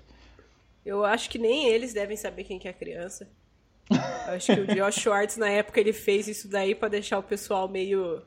Eu, 0.85 0.99
eu 0.99 1.05
acho 1.05 1.29
que 1.29 1.39
nem 1.39 1.67
eles 1.67 1.93
devem 1.93 2.17
saber 2.17 2.45
quem 2.45 2.59
que 2.59 2.69
é 2.69 2.71
a 2.71 2.75
criança. 2.75 3.29
Acho 4.29 4.55
que 4.55 4.61
o 4.61 4.67
Josh 4.67 4.95
Schwartz, 5.03 5.37
na 5.37 5.49
época, 5.49 5.81
ele 5.81 5.93
fez 5.93 6.29
isso 6.29 6.49
daí 6.49 6.75
para 6.75 6.89
deixar 6.89 7.19
o 7.19 7.23
pessoal 7.23 7.69
meio, 7.69 8.23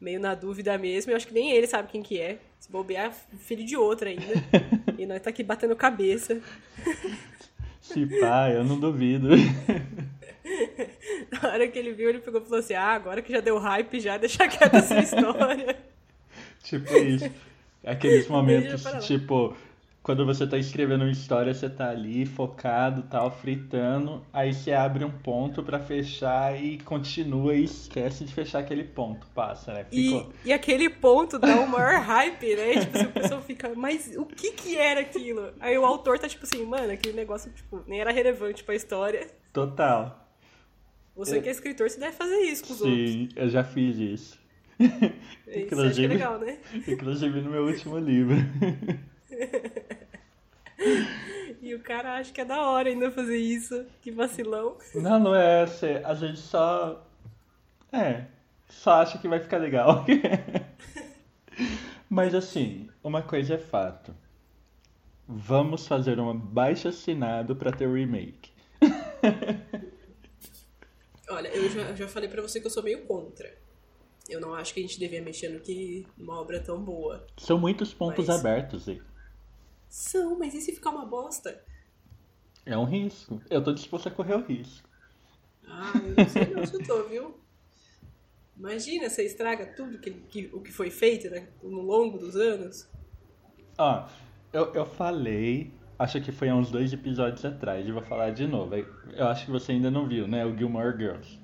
meio 0.00 0.20
na 0.20 0.34
dúvida 0.34 0.78
mesmo. 0.78 1.10
Eu 1.10 1.16
acho 1.16 1.26
que 1.26 1.34
nem 1.34 1.50
ele 1.50 1.66
sabe 1.66 1.88
quem 1.88 2.02
que 2.02 2.20
é. 2.20 2.38
Se 2.60 2.70
bobear, 2.70 3.12
filho 3.38 3.64
de 3.64 3.76
outra 3.76 4.10
ainda. 4.10 4.32
e 4.96 5.06
nós 5.06 5.20
tá 5.20 5.30
aqui 5.30 5.42
batendo 5.42 5.74
cabeça. 5.74 6.40
Se 7.80 8.06
pá, 8.20 8.50
eu 8.50 8.62
não 8.62 8.78
duvido. 8.78 9.30
Na 11.32 11.48
hora 11.48 11.66
que 11.66 11.78
ele 11.78 11.92
viu, 11.92 12.08
ele 12.08 12.20
pegou 12.20 12.40
e 12.40 12.44
falou 12.44 12.60
assim: 12.60 12.74
Ah, 12.74 12.92
agora 12.92 13.22
que 13.22 13.32
já 13.32 13.40
deu 13.40 13.58
hype, 13.58 13.98
já 13.98 14.16
deixa 14.16 14.46
quieta 14.46 14.76
essa 14.76 14.98
história. 15.00 15.89
Tipo 16.62 16.96
isso. 16.96 17.30
Aqueles 17.84 18.26
momentos, 18.28 18.84
tipo, 19.06 19.56
quando 20.02 20.24
você 20.24 20.46
tá 20.46 20.56
escrevendo 20.56 21.02
uma 21.02 21.10
história, 21.10 21.52
você 21.52 21.68
tá 21.68 21.90
ali 21.90 22.24
focado, 22.24 23.02
tal, 23.02 23.30
fritando, 23.30 24.24
aí 24.32 24.52
você 24.52 24.72
abre 24.72 25.04
um 25.04 25.10
ponto 25.10 25.62
para 25.62 25.78
fechar 25.78 26.60
e 26.60 26.78
continua 26.78 27.54
e 27.54 27.64
esquece 27.64 28.24
de 28.24 28.32
fechar 28.32 28.60
aquele 28.60 28.84
ponto, 28.84 29.26
passa, 29.34 29.74
né? 29.74 29.84
Ficou... 29.84 30.32
E, 30.44 30.48
e 30.48 30.52
aquele 30.52 30.88
ponto 30.88 31.38
dá 31.38 31.60
o 31.60 31.68
maior 31.68 32.00
hype, 32.02 32.56
né? 32.56 32.80
Tipo, 32.80 32.98
a 32.98 33.04
pessoa 33.06 33.40
fica, 33.42 33.72
mas 33.74 34.14
o 34.16 34.24
que 34.24 34.52
que 34.52 34.76
era 34.76 35.00
aquilo? 35.00 35.52
Aí 35.60 35.76
o 35.76 35.84
autor 35.84 36.18
tá 36.18 36.28
tipo 36.28 36.44
assim, 36.44 36.64
mano, 36.64 36.92
aquele 36.92 37.14
negócio, 37.14 37.52
tipo, 37.52 37.82
nem 37.86 38.00
era 38.00 38.10
relevante 38.10 38.64
pra 38.64 38.74
história. 38.74 39.28
Total. 39.52 40.18
Você 41.14 41.42
que 41.42 41.48
é 41.48 41.52
escritor, 41.52 41.90
você 41.90 42.00
deve 42.00 42.16
fazer 42.16 42.38
isso 42.38 42.64
com 42.64 42.72
os 42.72 42.78
Sim, 42.78 42.88
outros. 42.88 43.10
Sim, 43.10 43.28
eu 43.36 43.48
já 43.50 43.62
fiz 43.62 43.98
isso. 43.98 44.39
Inclusive, 45.46 46.06
é 46.06 46.08
legal, 46.08 46.38
né? 46.38 46.58
Inclusive 46.88 47.40
no 47.40 47.50
meu 47.50 47.66
último 47.66 47.98
livro. 47.98 48.36
E 51.60 51.74
o 51.74 51.80
cara 51.80 52.16
acha 52.16 52.32
que 52.32 52.40
é 52.40 52.44
da 52.44 52.62
hora 52.62 52.88
ainda 52.88 53.10
fazer 53.10 53.36
isso. 53.36 53.84
Que 54.00 54.10
vacilão. 54.10 54.78
Não, 54.94 55.20
não 55.20 55.34
é 55.34 55.62
essa. 55.62 56.00
A 56.04 56.14
gente 56.14 56.40
só. 56.40 57.06
É. 57.92 58.24
Só 58.68 59.02
acha 59.02 59.18
que 59.18 59.28
vai 59.28 59.40
ficar 59.40 59.58
legal. 59.58 60.06
Mas 62.08 62.34
assim, 62.34 62.88
uma 63.04 63.22
coisa 63.22 63.54
é 63.54 63.58
fato. 63.58 64.14
Vamos 65.28 65.86
fazer 65.86 66.18
um 66.18 66.36
baixo 66.36 66.88
assinado 66.88 67.54
para 67.54 67.70
ter 67.70 67.86
o 67.86 67.94
remake. 67.94 68.50
Olha, 71.28 71.48
eu 71.48 71.68
já, 71.70 71.94
já 71.94 72.08
falei 72.08 72.28
para 72.28 72.42
você 72.42 72.60
que 72.60 72.66
eu 72.66 72.70
sou 72.70 72.82
meio 72.82 73.06
contra. 73.06 73.48
Eu 74.30 74.40
não 74.40 74.54
acho 74.54 74.72
que 74.72 74.80
a 74.80 74.82
gente 74.82 74.98
devia 74.98 75.20
mexer 75.20 75.48
no 75.48 75.60
que 75.60 76.06
uma 76.16 76.40
obra 76.40 76.60
tão 76.60 76.80
boa. 76.80 77.26
São 77.36 77.58
muitos 77.58 77.92
pontos 77.92 78.28
mas... 78.28 78.38
abertos 78.38 78.88
aí. 78.88 79.02
São, 79.88 80.38
mas 80.38 80.54
e 80.54 80.60
se 80.60 80.72
ficar 80.72 80.90
uma 80.90 81.04
bosta? 81.04 81.60
É 82.64 82.78
um 82.78 82.84
risco. 82.84 83.42
Eu 83.50 83.62
tô 83.62 83.72
disposto 83.72 84.08
a 84.08 84.10
correr 84.10 84.34
o 84.34 84.46
risco. 84.46 84.88
Ah, 85.66 85.92
eu 85.94 86.14
não 86.14 86.28
sei 86.28 86.54
não 86.54 86.66
se 86.66 86.74
eu 86.74 86.86
tô, 86.86 87.08
viu? 87.08 87.34
Imagina, 88.56 89.08
você 89.08 89.24
estraga 89.24 89.66
tudo 89.66 89.98
que, 89.98 90.10
que, 90.10 90.50
o 90.52 90.60
que 90.60 90.70
foi 90.70 90.90
feito 90.90 91.28
né, 91.28 91.48
no 91.62 91.80
longo 91.80 92.18
dos 92.18 92.36
anos. 92.36 92.88
Ó, 93.78 94.06
eu, 94.52 94.72
eu 94.74 94.84
falei, 94.84 95.72
acho 95.98 96.20
que 96.20 96.30
foi 96.30 96.50
há 96.50 96.54
uns 96.54 96.70
dois 96.70 96.92
episódios 96.92 97.44
atrás, 97.44 97.88
e 97.88 97.90
vou 97.90 98.02
falar 98.02 98.30
de 98.30 98.46
novo. 98.46 98.74
Eu 98.76 99.26
acho 99.26 99.46
que 99.46 99.50
você 99.50 99.72
ainda 99.72 99.90
não 99.90 100.06
viu, 100.06 100.28
né? 100.28 100.44
O 100.44 100.56
Gilmore 100.56 100.96
Girls. 100.96 101.38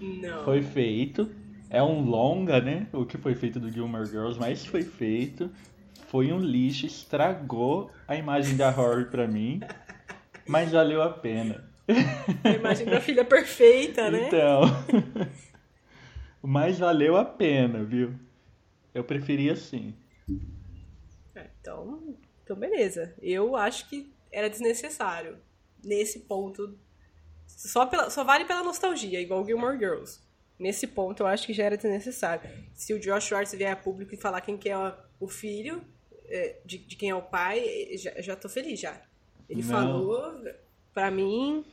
Não. 0.00 0.44
Foi 0.44 0.62
feito, 0.62 1.30
é 1.72 1.82
um 1.82 2.04
longa, 2.04 2.60
né? 2.60 2.86
O 2.92 3.06
que 3.06 3.16
foi 3.16 3.34
feito 3.34 3.58
do 3.58 3.70
Gilmore 3.70 4.04
Girls, 4.04 4.38
mas 4.38 4.66
foi 4.66 4.82
feito. 4.82 5.50
Foi 6.08 6.30
um 6.30 6.38
lixo, 6.38 6.84
estragou 6.84 7.90
a 8.06 8.14
imagem 8.14 8.58
da 8.58 8.68
Rory 8.68 9.06
pra 9.06 9.26
mim, 9.26 9.60
mas 10.46 10.70
valeu 10.70 11.00
a 11.00 11.08
pena. 11.08 11.66
A 12.44 12.50
imagem 12.50 12.84
da 12.84 13.00
filha 13.00 13.24
perfeita, 13.24 14.10
né? 14.10 14.26
Então. 14.26 14.60
Mas 16.44 16.76
valeu 16.76 17.16
a 17.16 17.24
pena, 17.24 17.84
viu? 17.84 18.14
Eu 18.92 19.04
preferia 19.04 19.52
assim. 19.52 19.94
É, 21.36 21.46
então, 21.60 22.16
então, 22.42 22.56
beleza. 22.56 23.14
Eu 23.22 23.54
acho 23.54 23.88
que 23.88 24.12
era 24.30 24.50
desnecessário. 24.50 25.38
Nesse 25.84 26.20
ponto. 26.20 26.76
Só, 27.46 27.86
pela, 27.86 28.10
só 28.10 28.24
vale 28.24 28.44
pela 28.44 28.64
nostalgia, 28.64 29.20
igual 29.20 29.44
Gilmore 29.46 29.78
Girls. 29.78 30.20
Nesse 30.62 30.86
ponto, 30.86 31.24
eu 31.24 31.26
acho 31.26 31.44
que 31.44 31.52
já 31.52 31.64
era 31.64 31.76
desnecessário. 31.76 32.48
Se 32.72 32.94
o 32.94 33.00
Josh 33.00 33.24
Schwartz 33.24 33.52
vier 33.52 33.72
a 33.72 33.74
público 33.74 34.14
e 34.14 34.16
falar 34.16 34.40
quem 34.40 34.56
que 34.56 34.68
é 34.68 34.94
o 35.18 35.26
filho, 35.26 35.82
é, 36.28 36.60
de, 36.64 36.78
de 36.78 36.94
quem 36.94 37.10
é 37.10 37.14
o 37.16 37.20
pai, 37.20 37.64
já, 37.96 38.12
já 38.22 38.36
tô 38.36 38.48
feliz 38.48 38.78
já. 38.78 39.02
Ele 39.48 39.60
Não. 39.60 39.68
falou, 39.68 40.40
pra 40.94 41.10
mim, 41.10 41.64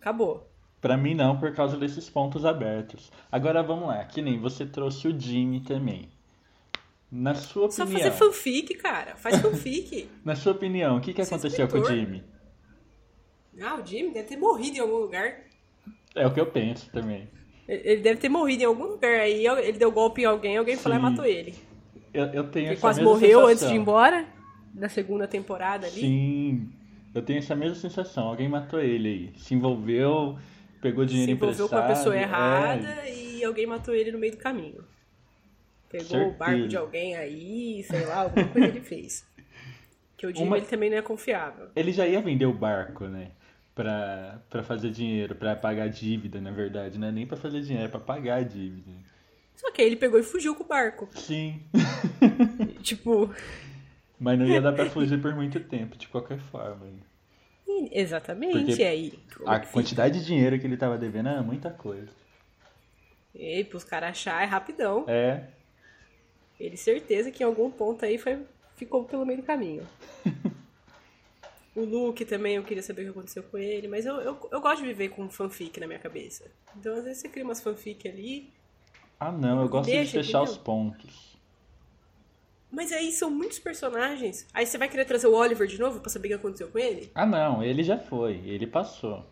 acabou. 0.00 0.50
Pra 0.80 0.96
mim 0.96 1.14
não, 1.14 1.38
por 1.38 1.54
causa 1.54 1.76
desses 1.76 2.10
pontos 2.10 2.44
abertos. 2.44 3.12
Agora 3.30 3.62
vamos 3.62 3.86
lá, 3.86 4.04
que 4.04 4.20
nem 4.20 4.36
você 4.36 4.66
trouxe 4.66 5.06
o 5.06 5.16
Jimmy 5.16 5.60
também. 5.60 6.10
Na 7.08 7.36
sua 7.36 7.66
opinião. 7.66 7.86
Só 7.86 7.98
fazer 7.98 8.10
fanfic, 8.10 8.74
cara. 8.78 9.14
Faz 9.14 9.40
fanfic. 9.40 10.10
Na 10.24 10.34
sua 10.34 10.52
opinião, 10.52 10.96
o 10.96 11.00
que, 11.00 11.14
que 11.14 11.22
aconteceu 11.22 11.68
com 11.68 11.78
o 11.78 11.84
Jimmy? 11.84 12.24
Ah, 13.60 13.76
o 13.76 13.86
Jimmy 13.86 14.12
deve 14.12 14.26
ter 14.26 14.36
morrido 14.36 14.78
em 14.78 14.80
algum 14.80 14.96
lugar. 14.96 15.44
É 16.16 16.26
o 16.26 16.34
que 16.34 16.40
eu 16.40 16.46
penso 16.46 16.90
também. 16.90 17.28
Ele 17.68 18.02
deve 18.02 18.20
ter 18.20 18.28
morrido 18.28 18.62
em 18.62 18.66
algum 18.66 18.84
lugar 18.84 19.20
aí. 19.20 19.46
Ele 19.46 19.78
deu 19.78 19.90
golpe 19.90 20.22
em 20.22 20.24
alguém, 20.24 20.56
alguém 20.56 20.76
Sim. 20.76 20.88
lá 20.88 20.96
e 20.96 20.98
matou 20.98 21.24
ele. 21.24 21.54
Eu, 22.12 22.26
eu 22.26 22.44
tenho 22.50 22.66
ele 22.66 22.72
essa 22.74 22.80
quase 22.80 23.00
mesma 23.00 23.14
morreu 23.14 23.28
sensação. 23.28 23.48
antes 23.48 23.68
de 23.68 23.74
ir 23.74 23.78
embora. 23.78 24.26
Na 24.74 24.88
segunda 24.88 25.28
temporada 25.28 25.86
ali. 25.86 26.00
Sim. 26.00 26.68
Eu 27.14 27.22
tenho 27.22 27.38
essa 27.38 27.54
mesma 27.54 27.76
sensação. 27.76 28.28
Alguém 28.28 28.48
matou 28.48 28.80
ele 28.80 29.08
aí. 29.08 29.32
Se 29.36 29.54
envolveu 29.54 30.38
pegou 30.82 31.04
dinheiro 31.04 31.30
Se 31.30 31.36
envolveu 31.36 31.68
com 31.68 31.76
a 31.76 31.82
pessoa 31.82 32.16
é. 32.16 32.22
errada 32.22 32.88
é. 33.04 33.14
e 33.14 33.44
alguém 33.44 33.66
matou 33.66 33.94
ele 33.94 34.10
no 34.10 34.18
meio 34.18 34.32
do 34.32 34.38
caminho. 34.38 34.84
Pegou 35.88 36.06
Certeza. 36.06 36.30
o 36.30 36.36
barco 36.36 36.68
de 36.68 36.76
alguém 36.76 37.14
aí, 37.14 37.84
sei 37.84 38.04
lá, 38.04 38.22
alguma 38.22 38.48
coisa 38.48 38.68
ele 38.68 38.80
fez. 38.80 39.24
Que 40.16 40.26
o 40.26 40.34
Jimmy 40.34 40.48
Uma... 40.48 40.56
ele 40.56 40.66
também 40.66 40.90
não 40.90 40.96
é 40.96 41.02
confiável. 41.02 41.68
Ele 41.76 41.92
já 41.92 42.06
ia 42.06 42.20
vender 42.20 42.46
o 42.46 42.52
barco, 42.52 43.06
né? 43.06 43.30
Pra, 43.74 44.38
pra 44.50 44.62
fazer 44.62 44.90
dinheiro, 44.90 45.34
pra 45.34 45.56
pagar 45.56 45.88
dívida, 45.88 46.40
na 46.40 46.50
verdade. 46.50 46.98
Não 46.98 47.08
é 47.08 47.12
nem 47.12 47.26
pra 47.26 47.36
fazer 47.36 47.62
dinheiro, 47.62 47.86
é 47.86 47.88
pra 47.88 48.00
pagar 48.00 48.36
a 48.36 48.42
dívida. 48.42 48.90
Só 49.56 49.70
que 49.70 49.80
aí 49.80 49.86
ele 49.86 49.96
pegou 49.96 50.18
e 50.18 50.22
fugiu 50.22 50.54
com 50.54 50.64
o 50.64 50.66
barco. 50.66 51.08
Sim. 51.14 51.62
tipo. 52.82 53.34
Mas 54.18 54.38
não 54.38 54.46
ia 54.46 54.60
dar 54.60 54.72
pra 54.72 54.88
fugir 54.90 55.20
por 55.20 55.34
muito 55.34 55.58
tempo, 55.60 55.96
de 55.96 56.06
qualquer 56.08 56.38
forma. 56.38 56.86
Exatamente, 57.90 58.66
Porque 58.66 58.84
aí. 58.84 59.18
A 59.46 59.58
quantidade 59.60 60.20
de 60.20 60.26
dinheiro 60.26 60.58
que 60.58 60.66
ele 60.66 60.76
tava 60.76 60.98
devendo 60.98 61.30
era 61.30 61.42
muita 61.42 61.70
coisa. 61.70 62.10
E 63.34 63.64
pros 63.64 63.84
caras 63.84 64.10
achar 64.10 64.42
é 64.42 64.44
rapidão. 64.44 65.04
É. 65.08 65.44
Ele 66.60 66.76
certeza 66.76 67.30
que 67.30 67.42
em 67.42 67.46
algum 67.46 67.70
ponto 67.70 68.04
aí 68.04 68.18
foi, 68.18 68.38
ficou 68.76 69.04
pelo 69.04 69.24
meio 69.24 69.40
do 69.40 69.44
caminho. 69.44 69.86
o 71.74 71.84
Luke 71.84 72.24
também, 72.24 72.56
eu 72.56 72.62
queria 72.62 72.82
saber 72.82 73.02
o 73.02 73.04
que 73.06 73.10
aconteceu 73.10 73.42
com 73.42 73.58
ele, 73.58 73.88
mas 73.88 74.04
eu, 74.04 74.16
eu, 74.16 74.48
eu 74.50 74.60
gosto 74.60 74.82
de 74.82 74.88
viver 74.88 75.08
com 75.08 75.28
fanfic 75.30 75.78
na 75.80 75.86
minha 75.86 75.98
cabeça. 75.98 76.44
Então 76.76 76.94
às 76.94 77.04
vezes 77.04 77.20
você 77.22 77.28
cria 77.28 77.44
umas 77.44 77.60
fanfic 77.60 78.08
ali. 78.08 78.50
Ah 79.18 79.32
não, 79.32 79.62
eu 79.62 79.68
gosto 79.68 79.88
deixa, 79.90 80.20
de 80.20 80.26
fechar 80.26 80.38
entendeu? 80.42 80.52
os 80.52 80.58
pontos. 80.58 81.32
Mas 82.70 82.90
aí 82.90 83.12
são 83.12 83.30
muitos 83.30 83.58
personagens. 83.58 84.46
Aí 84.52 84.66
você 84.66 84.78
vai 84.78 84.88
querer 84.88 85.04
trazer 85.04 85.26
o 85.26 85.34
Oliver 85.34 85.66
de 85.66 85.78
novo 85.78 86.00
pra 86.00 86.10
saber 86.10 86.28
o 86.28 86.30
que 86.30 86.34
aconteceu 86.36 86.68
com 86.68 86.78
ele? 86.78 87.10
Ah, 87.14 87.26
não. 87.26 87.62
Ele 87.62 87.82
já 87.82 87.98
foi. 87.98 88.40
Ele 88.46 88.66
passou. 88.66 89.24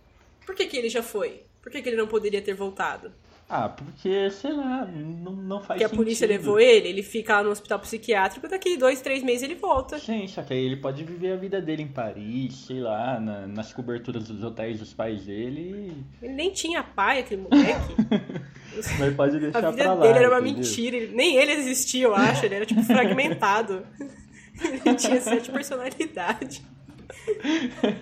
Por 0.44 0.54
que, 0.54 0.66
que 0.66 0.76
ele 0.76 0.90
já 0.90 1.02
foi? 1.02 1.42
Por 1.62 1.72
que, 1.72 1.80
que 1.80 1.88
ele 1.88 1.96
não 1.96 2.06
poderia 2.06 2.42
ter 2.42 2.52
voltado? 2.52 3.12
Ah, 3.52 3.68
porque, 3.68 4.30
sei 4.30 4.52
lá, 4.52 4.86
não, 4.86 5.32
não 5.32 5.58
faz 5.60 5.80
Porque 5.80 5.84
a 5.84 5.88
polícia 5.96 6.24
levou 6.24 6.60
ele, 6.60 6.86
ele 6.88 7.02
fica 7.02 7.34
lá 7.34 7.42
no 7.42 7.50
hospital 7.50 7.80
psiquiátrico, 7.80 8.46
daqui 8.46 8.76
dois, 8.76 9.00
três 9.00 9.24
meses 9.24 9.42
ele 9.42 9.56
volta. 9.56 9.98
Sim, 9.98 10.28
só 10.28 10.40
que 10.42 10.52
aí 10.52 10.64
ele 10.64 10.76
pode 10.76 11.02
viver 11.02 11.32
a 11.32 11.36
vida 11.36 11.60
dele 11.60 11.82
em 11.82 11.88
Paris, 11.88 12.54
sei 12.66 12.78
lá, 12.78 13.18
na, 13.18 13.48
nas 13.48 13.72
coberturas 13.72 14.28
dos 14.28 14.44
hotéis 14.44 14.78
dos 14.78 14.94
pais 14.94 15.24
dele. 15.24 15.92
Ele 16.22 16.32
nem 16.32 16.52
tinha 16.52 16.80
pai, 16.84 17.18
aquele 17.18 17.42
moleque. 17.42 17.94
Mas 19.00 19.14
pode 19.16 19.40
deixar 19.40 19.64
A 19.64 19.70
vida 19.72 19.82
pra 19.82 19.94
lá, 19.94 20.02
dele 20.06 20.18
era 20.20 20.28
uma 20.28 20.38
entendeu? 20.38 20.62
mentira, 20.62 20.96
ele- 20.96 21.12
nem 21.16 21.34
ele 21.36 21.50
existia, 21.52 22.04
eu 22.04 22.14
acho, 22.14 22.46
ele 22.46 22.54
era 22.54 22.64
tipo 22.64 22.84
fragmentado. 22.84 23.84
ele 24.62 24.94
tinha 24.94 25.20
sete 25.20 25.50
personalidades. 25.50 26.62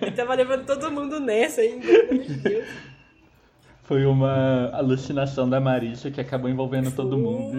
Ele 0.01 0.11
tava 0.11 0.35
levando 0.35 0.65
todo 0.67 0.91
mundo 0.91 1.19
nessa 1.19 1.61
ainda, 1.61 1.87
meu 1.87 2.23
Deus. 2.23 2.67
Foi 3.89 4.05
uma 4.05 4.69
alucinação 4.69 5.49
da 5.49 5.59
Marissa 5.59 6.11
que 6.11 6.21
acabou 6.21 6.47
envolvendo 6.47 6.91
todo 6.95 7.17
mundo. 7.17 7.57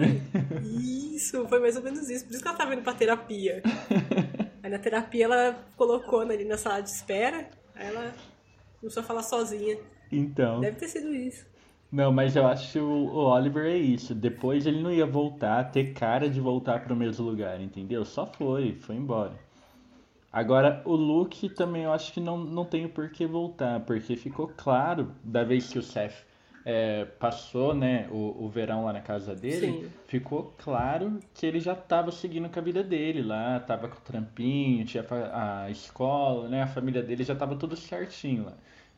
Isso, 0.63 1.45
foi 1.49 1.59
mais 1.59 1.75
ou 1.75 1.83
menos 1.83 2.09
isso. 2.09 2.23
Por 2.23 2.31
isso 2.31 2.41
que 2.41 2.47
ela 2.47 2.57
tava 2.57 2.73
indo 2.73 2.83
pra 2.83 2.93
terapia. 2.93 3.61
Aí 4.63 4.71
na 4.71 4.79
terapia 4.79 5.25
ela 5.25 5.59
colocou 5.75 6.21
ali 6.21 6.45
na 6.45 6.55
sala 6.55 6.79
de 6.79 6.89
espera, 6.89 7.49
aí 7.75 7.87
ela 7.87 8.13
começou 8.79 9.01
a 9.01 9.03
falar 9.03 9.23
sozinha. 9.23 9.77
Então. 10.09 10.61
Deve 10.61 10.77
ter 10.77 10.87
sido 10.87 11.13
isso. 11.13 11.45
Não, 11.91 12.13
mas 12.13 12.33
eu 12.37 12.47
acho 12.47 12.71
que 12.71 12.79
o 12.79 13.07
o 13.07 13.25
Oliver 13.25 13.65
é 13.65 13.77
isso. 13.77 14.15
Depois 14.15 14.65
ele 14.65 14.81
não 14.81 14.91
ia 14.91 15.05
voltar, 15.05 15.65
ter 15.65 15.91
cara 15.91 16.29
de 16.29 16.39
voltar 16.39 16.81
pro 16.85 16.95
mesmo 16.95 17.25
lugar, 17.25 17.59
entendeu? 17.59 18.05
Só 18.05 18.25
foi, 18.25 18.75
foi 18.75 18.95
embora. 18.95 19.33
Agora, 20.31 20.81
o 20.85 20.95
Luke 20.95 21.49
também 21.49 21.83
eu 21.83 21.91
acho 21.93 22.13
que 22.13 22.19
não, 22.19 22.37
não 22.37 22.63
tem 22.65 22.87
por 22.87 23.09
que 23.09 23.25
voltar, 23.25 23.81
porque 23.81 24.15
ficou 24.15 24.47
claro, 24.47 25.11
da 25.23 25.43
vez 25.43 25.67
que 25.69 25.77
o 25.77 25.81
Seth 25.83 26.25
é, 26.63 27.05
passou 27.05 27.73
né, 27.73 28.07
o, 28.11 28.45
o 28.45 28.49
verão 28.49 28.85
lá 28.85 28.93
na 28.93 29.01
casa 29.01 29.35
dele, 29.35 29.73
Sim. 29.73 29.91
ficou 30.07 30.53
claro 30.57 31.19
que 31.33 31.45
ele 31.45 31.59
já 31.59 31.73
estava 31.73 32.11
seguindo 32.11 32.47
com 32.49 32.59
a 32.59 32.61
vida 32.61 32.81
dele 32.83 33.21
lá, 33.21 33.59
tava 33.59 33.89
com 33.89 33.97
o 33.97 34.01
trampinho, 34.01 34.85
tinha 34.85 35.03
a 35.33 35.69
escola, 35.69 36.47
né, 36.47 36.63
a 36.63 36.67
família 36.67 37.03
dele 37.03 37.23
já 37.23 37.35
tava 37.35 37.55
tudo 37.55 37.75
certinho 37.75 38.45
lá. 38.45 38.53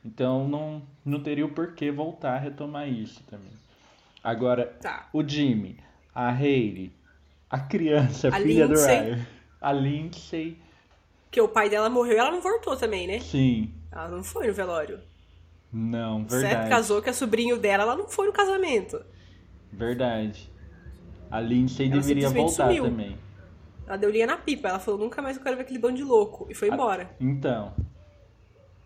Então 0.06 0.48
não, 0.48 0.82
não 1.04 1.20
teria 1.24 1.46
o 1.46 1.50
porquê 1.50 1.90
voltar 1.90 2.36
a 2.36 2.40
retomar 2.40 2.88
isso 2.90 3.24
também. 3.24 3.54
Agora, 4.24 4.68
Tá. 4.82 5.08
o 5.14 5.28
Jimmy, 5.28 5.78
a 6.14 6.30
Hayley, 6.30 6.92
a 7.50 7.60
criança, 7.60 8.30
A 8.30 8.40
filha 8.40 8.68
do 8.68 8.74
Lindsay. 8.74 9.02
Ryan, 9.02 9.28
a 9.62 9.72
Lindsay, 9.74 10.58
Porque 11.34 11.42
o 11.42 11.48
pai 11.50 11.68
dela 11.68 11.90
morreu 11.90 12.14
e 12.14 12.20
ela 12.20 12.30
não 12.30 12.42
voltou 12.42 12.78
também, 12.78 13.08
né? 13.08 13.20
sim, 13.20 13.74
Ela 13.92 14.08
não 14.08 14.24
foi 14.24 14.46
no 14.46 14.54
velório. 14.54 15.02
não, 15.72 16.26
verdade, 16.28 16.70
casou 16.70 17.02
com 17.02 17.10
a 17.10 17.14
sobrinho 17.14 17.58
dela, 17.58 17.82
ela 17.82 17.96
não 17.96 18.08
foi 18.08 18.28
no 18.28 18.32
casamento. 18.34 19.04
verdade. 19.72 20.52
A 21.32 21.40
Lindsay 21.42 21.88
Ela 21.88 21.96
deveria 21.96 22.30
voltar 22.30 22.68
sumiu. 22.68 22.84
também. 22.84 23.18
Ela 23.88 23.98
deu 23.98 24.12
linha 24.12 24.28
na 24.28 24.38
pipa. 24.38 24.68
Ela 24.68 24.78
falou, 24.80 25.00
nunca 25.00 25.24
mais 25.24 25.36
eu 25.36 25.42
quero 25.42 25.56
ver 25.56 25.64
aquele 25.64 25.80
bando 25.80 25.98
de 25.98 26.04
louco. 26.04 26.46
E 26.50 26.54
foi 26.54 26.68
embora. 26.70 27.10
Então, 27.20 27.74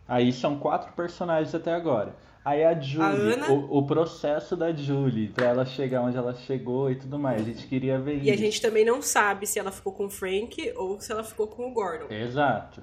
aí 0.07 0.31
são 0.31 0.57
quatro 0.57 0.93
personagens 0.93 1.53
até 1.53 1.73
agora. 1.73 2.15
Aí 2.47 2.63
a 2.63 2.79
Julie, 2.79 3.33
Ana. 3.33 3.51
o, 3.51 3.79
o 3.79 3.85
processo 3.85 4.55
da 4.55 4.71
Julie, 4.71 5.27
pra 5.27 5.47
ela 5.47 5.65
chegar 5.65 6.01
onde 6.01 6.15
ela 6.15 6.33
chegou 6.33 6.89
e 6.89 6.95
tudo 6.95 7.19
mais. 7.19 7.41
A 7.41 7.43
gente 7.43 7.67
queria 7.67 7.99
ver 7.99 8.23
E 8.23 8.29
a 8.29 8.33
isso. 8.33 8.41
gente 8.41 8.61
também 8.61 8.85
não 8.85 9.01
sabe 9.01 9.45
se 9.45 9.59
ela 9.59 9.69
ficou 9.69 9.91
com 9.91 10.05
o 10.05 10.09
Frank 10.09 10.71
ou 10.77 10.97
se 11.01 11.11
ela 11.11 11.25
ficou 11.25 11.45
com 11.47 11.69
o 11.69 11.73
Gordon. 11.73 12.05
Exato. 12.09 12.81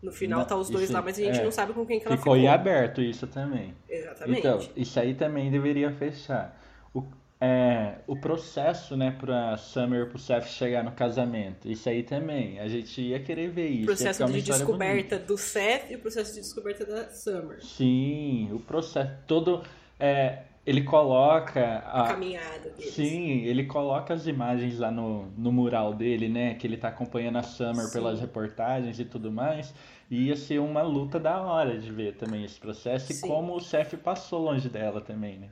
No 0.00 0.12
final 0.12 0.40
não, 0.40 0.46
tá 0.46 0.56
os 0.56 0.70
dois 0.70 0.84
isso, 0.84 0.92
lá, 0.92 1.02
mas 1.02 1.18
a 1.18 1.22
gente 1.22 1.40
é, 1.40 1.42
não 1.42 1.50
sabe 1.50 1.72
com 1.72 1.84
quem 1.84 1.98
que 1.98 2.06
ela 2.06 2.16
ficou. 2.16 2.34
Ficou 2.34 2.44
em 2.44 2.48
aberto 2.48 3.00
isso 3.00 3.26
também. 3.26 3.74
Exatamente. 3.88 4.38
Então, 4.38 4.60
isso 4.76 5.00
aí 5.00 5.14
também 5.14 5.50
deveria 5.50 5.90
fechar. 5.90 6.56
O, 6.94 7.02
é, 7.44 7.96
o 8.06 8.14
processo, 8.14 8.96
né, 8.96 9.10
pra 9.10 9.56
Summer 9.56 10.02
e 10.02 10.06
pro 10.06 10.16
Seth 10.16 10.44
chegar 10.44 10.84
no 10.84 10.92
casamento. 10.92 11.68
Isso 11.68 11.88
aí 11.88 12.04
também. 12.04 12.60
A 12.60 12.68
gente 12.68 13.00
ia 13.00 13.18
querer 13.18 13.50
ver 13.50 13.66
isso. 13.66 13.82
O 13.82 13.86
processo 13.86 14.24
de 14.26 14.42
descoberta 14.42 15.16
bonita. 15.16 15.18
do 15.18 15.36
Seth 15.36 15.90
e 15.90 15.96
o 15.96 15.98
processo 15.98 16.34
de 16.34 16.40
descoberta 16.40 16.86
da 16.86 17.10
Summer. 17.10 17.60
Sim, 17.60 18.48
o 18.52 18.60
processo 18.60 19.10
todo. 19.26 19.60
É, 19.98 20.42
ele 20.64 20.84
coloca 20.84 21.60
a, 21.60 22.04
a 22.04 22.08
caminhada 22.10 22.70
deles. 22.70 22.94
Sim, 22.94 23.40
ele 23.40 23.64
coloca 23.64 24.14
as 24.14 24.28
imagens 24.28 24.78
lá 24.78 24.92
no, 24.92 25.26
no 25.36 25.50
mural 25.50 25.92
dele, 25.92 26.28
né? 26.28 26.54
Que 26.54 26.68
ele 26.68 26.76
tá 26.76 26.90
acompanhando 26.90 27.38
a 27.38 27.42
Summer 27.42 27.86
Sim. 27.86 27.92
pelas 27.92 28.20
reportagens 28.20 29.00
e 29.00 29.04
tudo 29.04 29.32
mais. 29.32 29.74
E 30.08 30.28
ia 30.28 30.36
ser 30.36 30.60
uma 30.60 30.82
luta 30.82 31.18
da 31.18 31.42
hora 31.42 31.76
de 31.76 31.90
ver 31.90 32.14
também 32.14 32.44
esse 32.44 32.60
processo 32.60 33.12
Sim. 33.12 33.26
e 33.26 33.28
como 33.28 33.56
o 33.56 33.60
Seth 33.60 33.96
passou 33.96 34.44
longe 34.44 34.68
dela 34.68 35.00
também, 35.00 35.38
né? 35.38 35.48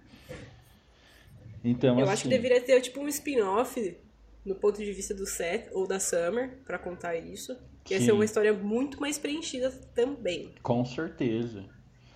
Então, 1.62 1.98
Eu 1.98 2.04
assim... 2.04 2.12
acho 2.12 2.22
que 2.24 2.28
deveria 2.28 2.60
ter 2.60 2.80
tipo 2.80 3.00
um 3.00 3.08
spin-off 3.08 3.96
no 4.44 4.54
ponto 4.54 4.78
de 4.78 4.92
vista 4.92 5.14
do 5.14 5.26
Seth 5.26 5.68
ou 5.72 5.86
da 5.86 6.00
Summer 6.00 6.58
para 6.64 6.78
contar 6.78 7.16
isso. 7.16 7.56
Que 7.84 7.94
ia 7.94 8.00
ser 8.00 8.12
uma 8.12 8.24
história 8.24 8.52
muito 8.52 9.00
mais 9.00 9.18
preenchida 9.18 9.70
também. 9.94 10.54
Com 10.62 10.84
certeza. 10.84 11.64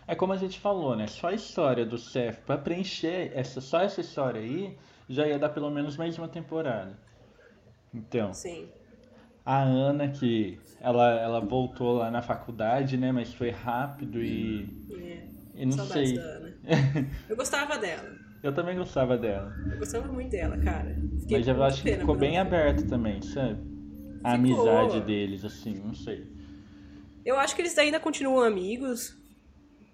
É 0.07 0.15
como 0.15 0.33
a 0.33 0.37
gente 0.37 0.61
falou, 0.61 0.95
né? 0.95 1.07
Só 1.07 1.29
a 1.29 1.33
história 1.33 1.87
do 1.87 1.97
Seth, 1.97 2.41
pra 2.45 2.59
preencher 2.59 3.33
essa, 3.35 3.61
só 3.61 3.81
essa 3.81 4.01
história 4.01 4.41
aí, 4.41 4.77
já 5.09 5.27
ia 5.27 5.39
dar 5.39 5.49
pelo 5.49 5.71
menos 5.71 5.97
mais 5.97 6.19
uma 6.19 6.29
temporada. 6.29 6.99
Então. 7.93 8.33
Sim. 8.35 8.69
A 9.45 9.63
Ana, 9.63 10.09
que 10.09 10.59
ela, 10.81 11.21
ela 11.21 11.41
voltou 11.41 11.95
lá 11.99 12.11
na 12.11 12.23
faculdade, 12.23 12.97
né? 12.97 13.13
Mas 13.13 13.33
foi 13.33 13.51
rápido 13.51 14.23
e. 14.23 14.69
É. 14.93 15.35
E 15.55 15.67
não 15.67 15.73
Saudades 15.73 16.11
sei. 16.11 16.19
Da 16.19 16.25
Ana. 16.25 16.57
Eu 17.29 17.37
gostava 17.37 17.79
dela. 17.79 18.24
Eu 18.45 18.53
também 18.53 18.77
gostava 18.77 19.17
dela. 19.17 19.57
Eu 19.73 19.79
gostava 19.79 20.13
muito 20.13 20.31
dela, 20.31 20.59
cara. 20.59 20.95
Fiquei 21.19 21.39
Mas 21.39 21.49
eu 21.49 21.63
acho 21.63 21.83
que 21.83 21.97
ficou 21.97 22.15
bem 22.15 22.37
aberto 22.37 22.87
também, 22.87 23.23
sabe? 23.23 23.59
A 24.23 24.37
ficou. 24.37 24.69
amizade 24.69 25.01
deles, 25.01 25.43
assim, 25.47 25.81
não 25.83 25.95
sei. 25.95 26.27
Eu 27.25 27.39
acho 27.39 27.57
que 27.57 27.63
eles 27.63 27.77
ainda 27.79 27.99
continuam 27.99 28.45
amigos. 28.45 29.17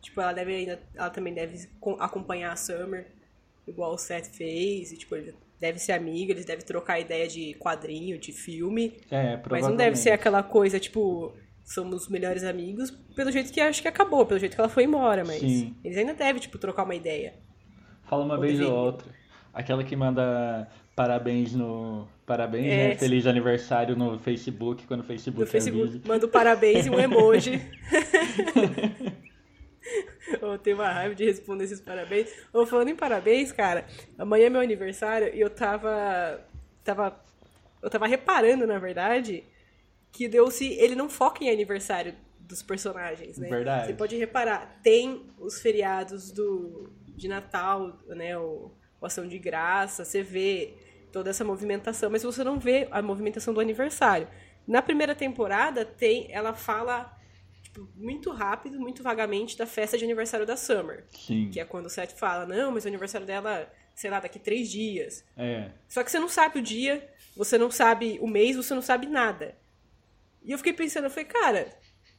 Tipo, 0.03 0.21
ela 0.21 0.33
deve 0.33 0.53
ainda. 0.53 0.81
Ela 0.97 1.11
também 1.11 1.33
deve 1.33 1.69
acompanhar 2.01 2.53
a 2.53 2.57
Summer, 2.57 3.07
igual 3.69 3.95
o 3.95 3.99
Seth 3.99 4.27
fez. 4.27 4.91
E, 4.91 4.97
tipo, 4.97 5.15
ele 5.15 5.33
deve 5.61 5.79
ser 5.79 5.93
amigo, 5.93 6.33
eles 6.33 6.45
devem 6.45 6.67
trocar 6.67 6.99
ideia 6.99 7.29
de 7.29 7.55
quadrinho, 7.55 8.19
de 8.19 8.33
filme. 8.33 8.95
É, 9.13 9.37
provavelmente. 9.37 9.51
Mas 9.51 9.69
não 9.69 9.77
deve 9.77 9.95
ser 9.95 10.11
aquela 10.11 10.43
coisa, 10.43 10.81
tipo, 10.81 11.33
somos 11.63 12.09
melhores 12.09 12.43
amigos, 12.43 12.91
pelo 13.15 13.31
jeito 13.31 13.53
que 13.53 13.61
acho 13.61 13.81
que 13.81 13.87
acabou, 13.87 14.27
pelo 14.27 14.41
jeito 14.41 14.57
que 14.57 14.61
ela 14.61 14.69
foi 14.69 14.83
embora, 14.83 15.25
mas 15.25 15.39
Sim. 15.39 15.77
eles 15.85 15.97
ainda 15.97 16.15
devem, 16.15 16.43
tipo, 16.43 16.59
trocar 16.59 16.83
uma 16.83 16.97
ideia. 16.97 17.49
Fala 18.11 18.25
uma 18.25 18.37
vez 18.37 18.61
ou 18.61 18.75
outra. 18.75 19.09
Aquela 19.55 19.85
que 19.85 19.95
manda 19.95 20.69
parabéns 20.97 21.55
no. 21.55 22.09
Parabéns, 22.27 22.67
é. 22.67 22.89
né? 22.89 22.97
Feliz 22.97 23.25
aniversário 23.25 23.97
no 23.97 24.19
Facebook, 24.19 24.85
quando 24.85 25.01
o 25.01 25.05
Facebook. 25.05 25.41
No 25.41 25.47
Facebook, 25.47 26.09
manda 26.09 26.27
um 26.27 26.29
parabéns 26.29 26.87
e 26.87 26.91
um 26.91 26.99
emoji. 26.99 27.63
Eu 30.43 30.59
tenho 30.59 30.77
uma 30.77 30.91
raiva 30.91 31.15
de 31.15 31.25
responder 31.25 31.65
esses 31.65 31.81
parabéns. 31.81 32.29
Ou 32.53 32.67
falando 32.67 32.89
em 32.89 32.97
parabéns, 32.97 33.53
cara, 33.53 33.87
amanhã 34.19 34.47
é 34.47 34.51
meu 34.51 34.61
aniversário 34.61 35.33
e 35.33 35.41
eu 35.41 35.51
tava. 35.51 36.41
tava 36.83 37.17
eu 37.81 37.89
tava 37.89 38.07
reparando, 38.09 38.67
na 38.67 38.79
verdade, 38.79 39.45
que 40.13 40.29
Deus 40.29 40.61
ele 40.61 40.97
não 40.97 41.09
foca 41.09 41.45
em 41.45 41.51
aniversário 41.51 42.15
dos 42.41 42.63
personagens, 42.63 43.39
né? 43.39 43.49
Verdade. 43.49 43.87
Você 43.87 43.95
pode 43.95 44.17
reparar, 44.17 44.81
tem 44.83 45.23
os 45.39 45.61
feriados 45.61 46.33
do 46.33 46.91
de 47.21 47.29
Natal, 47.29 47.99
né, 48.09 48.37
o, 48.39 48.73
o 49.01 49.07
Ação 49.07 49.29
de 49.29 49.39
Graça, 49.39 50.05
você 50.05 50.23
vê 50.23 50.75
toda 51.13 51.31
essa 51.31 51.45
movimentação, 51.45 52.11
mas 52.11 52.23
você 52.23 52.43
não 52.43 52.59
vê 52.59 52.89
a 52.91 53.03
movimentação 53.03 53.53
do 53.53 53.61
aniversário. 53.61 54.27
Na 54.67 54.81
primeira 54.81 55.15
temporada 55.15 55.85
tem, 55.85 56.33
ela 56.33 56.55
fala 56.55 57.17
tipo, 57.63 57.89
muito 57.95 58.31
rápido, 58.31 58.81
muito 58.81 59.03
vagamente 59.03 59.57
da 59.57 59.67
festa 59.67 59.99
de 59.99 60.05
aniversário 60.05 60.47
da 60.47 60.57
Summer. 60.57 61.05
Sim. 61.11 61.51
Que 61.51 61.61
é 61.61 61.65
quando 61.65 61.87
o 61.87 61.91
Seth 61.91 62.13
fala, 62.13 62.47
não, 62.47 62.73
mas 62.73 62.85
o 62.85 62.89
aniversário 62.89 63.27
dela, 63.27 63.71
sei 63.95 64.11
lá, 64.11 64.21
daqui 64.21 64.39
três 64.39 64.71
dias. 64.71 65.25
É. 65.37 65.71
Só 65.89 66.03
que 66.03 66.11
você 66.11 66.19
não 66.19 66.29
sabe 66.29 66.59
o 66.59 66.63
dia, 66.63 67.07
você 67.37 67.59
não 67.59 67.71
sabe 67.71 68.19
o 68.21 68.27
mês, 68.27 68.57
você 68.57 68.75
não 68.75 68.83
sabe 68.83 69.07
nada. 69.07 69.57
E 70.43 70.53
eu 70.53 70.59
fiquei 70.59 70.73
pensando, 70.73 71.05
eu 71.05 71.11
falei, 71.11 71.27
cara, 71.27 71.69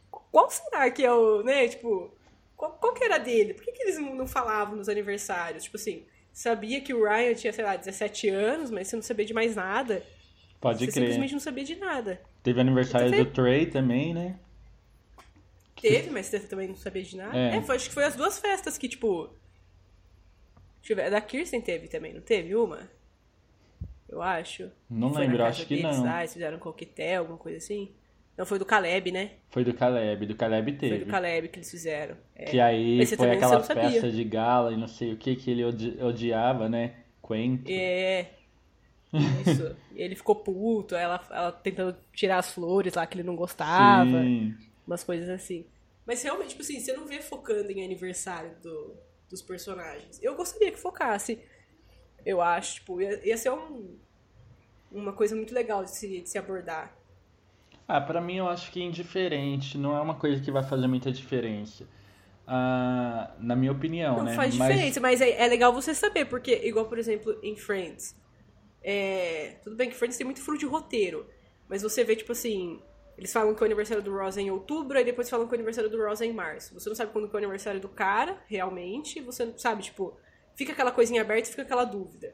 qual 0.10 0.50
será 0.50 0.92
que 0.92 1.04
é 1.04 1.12
o, 1.12 1.42
né, 1.44 1.68
tipo, 1.68 2.16
qual, 2.62 2.74
qual 2.74 2.94
que 2.94 3.04
era 3.04 3.18
dele? 3.18 3.56
Por 3.56 3.64
que, 3.64 3.72
que 3.72 3.82
eles 3.82 3.98
não 3.98 4.28
falavam 4.28 4.76
nos 4.76 4.88
aniversários? 4.88 5.64
Tipo 5.64 5.78
assim, 5.78 6.06
sabia 6.32 6.80
que 6.80 6.94
o 6.94 7.04
Ryan 7.04 7.34
tinha, 7.34 7.52
sei 7.52 7.66
lá, 7.66 7.76
17 7.76 8.30
anos, 8.30 8.70
mas 8.70 8.88
você 8.88 8.96
não 8.96 9.02
sabia 9.02 9.26
de 9.26 9.34
mais 9.34 9.56
nada. 9.56 10.06
Pode 10.60 10.78
você 10.78 10.92
crer. 10.92 10.94
simplesmente 10.94 11.34
não 11.34 11.40
sabia 11.40 11.64
de 11.64 11.76
nada. 11.76 12.22
Teve 12.44 12.62
aniversário 12.62 13.12
do 13.12 13.26
Trey 13.32 13.66
também, 13.66 14.14
né? 14.14 14.38
Teve, 15.82 16.12
mas 16.12 16.28
você 16.28 16.40
também 16.42 16.68
não 16.68 16.76
sabia 16.76 17.02
de 17.02 17.18
nada. 17.18 17.36
É, 17.36 17.56
é 17.56 17.62
foi, 17.64 17.76
acho 17.78 17.90
que 17.90 17.96
foi 17.96 18.04
as 18.04 18.16
duas 18.16 18.38
festas 18.38 18.78
que, 18.78 18.88
tipo. 18.88 19.34
Deixa 20.82 20.94
eu 20.94 20.96
ver, 20.96 21.06
a 21.06 21.10
da 21.10 21.22
Kirsten 21.22 21.62
teve 21.62 21.88
também, 21.88 22.14
não 22.14 22.22
teve 22.22 22.56
uma? 22.56 22.88
Eu 24.08 24.22
acho. 24.22 24.70
Não 24.88 25.12
lembro, 25.12 25.44
acho 25.44 25.66
que 25.66 25.78
deles, 25.78 25.98
não. 25.98 26.08
Ah, 26.08 26.20
eles 26.20 26.34
fizeram 26.34 26.58
um 26.58 26.60
coquetel, 26.60 27.22
alguma 27.22 27.40
coisa 27.40 27.58
assim. 27.58 27.92
Não, 28.38 28.46
foi 28.46 28.58
do 28.58 28.66
Caleb, 28.66 29.12
né? 29.12 29.32
Foi 29.50 29.64
do 29.64 29.74
Caleb, 29.74 30.26
do 30.26 30.36
Caleb 30.36 30.74
teve. 30.74 30.96
Foi 30.96 31.06
do 31.06 31.12
Caleb 31.12 31.50
que 31.50 31.60
eles 31.60 31.70
fizeram. 31.70 32.18
É. 32.36 32.46
Que 32.46 32.60
aí 32.60 33.06
foi 33.06 33.32
aquela 33.32 33.62
festa 33.62 34.10
de 34.10 34.24
gala 34.24 34.72
e 34.72 34.78
não 34.78 34.88
sei 34.88 35.14
o 35.14 35.18
que 35.18 35.36
que 35.36 35.52
ele 35.52 35.64
odi 35.64 36.02
odiava, 36.02 36.70
né? 36.70 36.96
Quentin. 37.26 37.72
É. 37.72 38.32
Isso. 39.14 39.76
ele 39.94 40.16
ficou 40.16 40.36
puto, 40.36 40.96
ela, 40.96 41.22
ela 41.30 41.52
tentando 41.52 41.96
tirar 42.14 42.38
as 42.38 42.52
flores 42.52 42.94
lá 42.94 43.06
que 43.06 43.16
ele 43.16 43.24
não 43.24 43.36
gostava. 43.36 44.10
Sim. 44.10 44.56
Umas 44.88 45.04
coisas 45.04 45.30
assim. 45.30 45.66
Mas 46.06 46.24
realmente, 46.24 46.50
tipo 46.50 46.62
assim, 46.62 46.80
você 46.80 46.94
não 46.94 47.06
vê 47.06 47.22
focando 47.22 47.72
em 47.72 47.84
aniversário 47.84 48.52
do, 48.62 48.96
dos 49.30 49.42
personagens. 49.42 50.20
Eu 50.22 50.36
gostaria 50.36 50.72
que 50.72 50.80
focasse. 50.80 51.40
Eu 52.26 52.42
acho, 52.42 52.76
tipo, 52.76 53.02
ia, 53.02 53.28
ia 53.28 53.38
ser 53.38 53.52
um, 53.52 53.96
uma 54.92 55.14
coisa 55.14 55.36
muito 55.36 55.54
legal 55.54 55.84
de 55.84 55.92
se, 55.92 56.22
de 56.22 56.30
se 56.30 56.38
abordar. 56.38 56.96
Ah, 57.94 58.00
pra 58.00 58.22
mim 58.22 58.38
eu 58.38 58.48
acho 58.48 58.72
que 58.72 58.82
é 58.82 58.86
indiferente, 58.86 59.78
não 59.78 59.98
é 59.98 60.00
uma 60.00 60.16
coisa 60.16 60.42
que 60.42 60.50
vai 60.50 60.64
fazer 60.64 60.88
muita 60.88 61.12
diferença. 61.12 61.86
Ah, 62.48 63.32
na 63.38 63.54
minha 63.54 63.74
opinião, 63.74 64.16
não 64.16 64.24
né? 64.24 64.30
Não 64.32 64.38
faz 64.38 64.56
mas... 64.56 64.70
diferença, 64.70 65.00
mas 65.02 65.20
é, 65.20 65.44
é, 65.44 65.46
legal 65.46 65.74
você 65.74 65.94
saber, 65.94 66.24
porque, 66.24 66.54
igual, 66.64 66.86
por 66.86 66.98
exemplo, 66.98 67.38
em 67.44 67.54
Friends. 67.54 68.16
É... 68.82 69.58
Tudo 69.62 69.76
bem 69.76 69.90
que 69.90 69.96
Friends 69.96 70.18
tem 70.18 70.24
muito 70.24 70.42
furo 70.42 70.58
de 70.58 70.66
roteiro, 70.66 71.28
mas 71.68 71.82
você 71.82 72.02
vê, 72.06 72.16
tipo 72.16 72.32
assim, 72.32 72.82
eles 73.18 73.34
falam 73.34 73.54
que 73.54 73.62
o 73.62 73.66
aniversário 73.66 74.02
do 74.02 74.18
Ross 74.18 74.38
é 74.38 74.42
em 74.42 74.52
outubro, 74.52 74.98
aí 74.98 75.04
depois 75.04 75.30
falam 75.30 75.46
que 75.46 75.52
o 75.52 75.56
aniversário 75.56 75.90
do 75.90 76.02
Ross 76.02 76.22
é 76.22 76.26
em 76.26 76.34
março. 76.34 76.74
Você 76.74 76.88
não 76.88 76.96
sabe 76.96 77.12
quando 77.12 77.30
é 77.30 77.34
o 77.34 77.38
aniversário 77.38 77.82
do 77.82 77.90
cara, 77.90 78.42
realmente. 78.48 79.20
Você 79.20 79.44
não 79.44 79.58
sabe, 79.58 79.84
tipo, 79.84 80.18
fica 80.56 80.72
aquela 80.72 80.94
coisinha 80.94 81.22
aberta 81.22 81.50
e 81.50 81.52
fica 81.52 81.64
aquela 81.64 81.84
dúvida. 81.84 82.34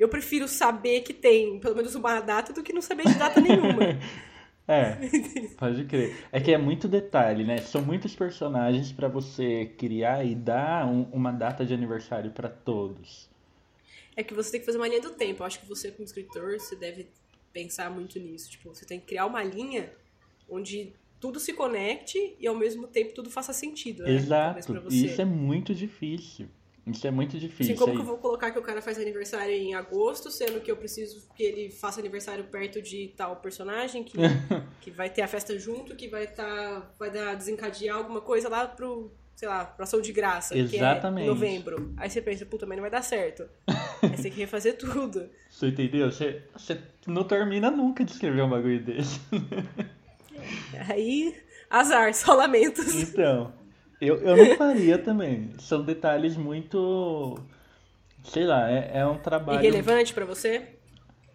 Eu 0.00 0.08
prefiro 0.08 0.48
saber 0.48 1.02
que 1.02 1.14
tem 1.14 1.60
pelo 1.60 1.76
menos 1.76 1.94
uma 1.94 2.18
data 2.18 2.52
do 2.52 2.64
que 2.64 2.72
não 2.72 2.82
saber 2.82 3.06
de 3.06 3.14
data 3.14 3.40
nenhuma. 3.40 3.98
É, 4.68 4.96
pode 5.56 5.84
crer. 5.84 6.26
É 6.32 6.40
que 6.40 6.52
é 6.52 6.58
muito 6.58 6.88
detalhe, 6.88 7.44
né? 7.44 7.58
São 7.58 7.82
muitos 7.82 8.14
personagens 8.16 8.90
para 8.90 9.08
você 9.08 9.66
criar 9.78 10.24
e 10.24 10.34
dar 10.34 10.86
um, 10.86 11.02
uma 11.12 11.30
data 11.30 11.64
de 11.64 11.72
aniversário 11.72 12.32
para 12.32 12.48
todos. 12.48 13.28
É 14.16 14.22
que 14.22 14.34
você 14.34 14.52
tem 14.52 14.60
que 14.60 14.66
fazer 14.66 14.78
uma 14.78 14.88
linha 14.88 15.00
do 15.00 15.10
tempo. 15.10 15.42
Eu 15.42 15.46
acho 15.46 15.60
que 15.60 15.66
você, 15.66 15.90
como 15.90 16.04
escritor, 16.04 16.58
você 16.58 16.74
deve 16.74 17.06
pensar 17.52 17.90
muito 17.90 18.18
nisso. 18.18 18.50
Tipo, 18.50 18.74
você 18.74 18.84
tem 18.84 18.98
que 18.98 19.06
criar 19.06 19.26
uma 19.26 19.42
linha 19.42 19.92
onde 20.48 20.92
tudo 21.20 21.38
se 21.38 21.52
conecte 21.52 22.34
e 22.38 22.46
ao 22.46 22.54
mesmo 22.54 22.86
tempo 22.86 23.12
tudo 23.14 23.30
faça 23.30 23.52
sentido. 23.52 24.02
Né? 24.02 24.12
Exato. 24.12 24.72
E 24.90 25.06
isso 25.06 25.20
é 25.20 25.24
muito 25.24 25.74
difícil. 25.74 26.48
Isso 26.86 27.04
é 27.04 27.10
muito 27.10 27.36
difícil. 27.36 27.74
Assim, 27.74 27.78
como 27.78 27.90
aí. 27.90 27.96
que 27.96 28.02
eu 28.02 28.06
vou 28.06 28.18
colocar 28.18 28.52
que 28.52 28.58
o 28.58 28.62
cara 28.62 28.80
faz 28.80 28.96
aniversário 28.96 29.52
em 29.52 29.74
agosto, 29.74 30.30
sendo 30.30 30.60
que 30.60 30.70
eu 30.70 30.76
preciso 30.76 31.28
que 31.34 31.42
ele 31.42 31.70
faça 31.70 31.98
aniversário 31.98 32.44
perto 32.44 32.80
de 32.80 33.12
tal 33.16 33.36
personagem, 33.36 34.04
que, 34.04 34.16
que 34.80 34.90
vai 34.92 35.10
ter 35.10 35.22
a 35.22 35.28
festa 35.28 35.58
junto, 35.58 35.96
que 35.96 36.06
vai 36.06 36.28
tá, 36.28 36.92
vai 36.96 37.10
dar, 37.10 37.34
desencadear 37.34 37.96
alguma 37.96 38.20
coisa 38.20 38.48
lá 38.48 38.68
pro, 38.68 39.12
sei 39.34 39.48
lá, 39.48 39.64
pra 39.64 39.82
ação 39.82 40.00
de 40.00 40.12
graça, 40.12 40.56
Exatamente. 40.56 41.24
que 41.24 41.30
é 41.30 41.32
em 41.32 41.34
novembro. 41.34 41.92
Aí 41.96 42.08
você 42.08 42.22
pensa, 42.22 42.46
puta, 42.46 42.64
mas 42.66 42.76
não 42.76 42.82
vai 42.82 42.90
dar 42.90 43.02
certo. 43.02 43.48
Aí 44.02 44.10
você 44.10 44.22
tem 44.22 44.32
que 44.32 44.38
refazer 44.38 44.78
tudo. 44.78 45.28
Você 45.50 45.66
entendeu? 45.66 46.12
Você, 46.12 46.44
você 46.52 46.80
não 47.08 47.24
termina 47.24 47.68
nunca 47.68 48.04
de 48.04 48.12
escrever 48.12 48.42
um 48.42 48.50
bagulho 48.50 48.84
desse. 48.84 49.20
Aí, 50.88 51.34
azar, 51.68 52.14
só 52.14 52.32
lamentos. 52.32 52.94
Então, 52.94 53.52
eu, 54.00 54.16
eu 54.16 54.36
não 54.36 54.56
faria 54.56 54.98
também. 54.98 55.52
São 55.58 55.82
detalhes 55.82 56.36
muito. 56.36 57.38
Sei 58.24 58.44
lá, 58.44 58.70
é, 58.70 58.90
é 58.94 59.06
um 59.06 59.18
trabalho. 59.18 59.60
Irrelevante 59.60 60.12
para 60.12 60.24
você? 60.24 60.68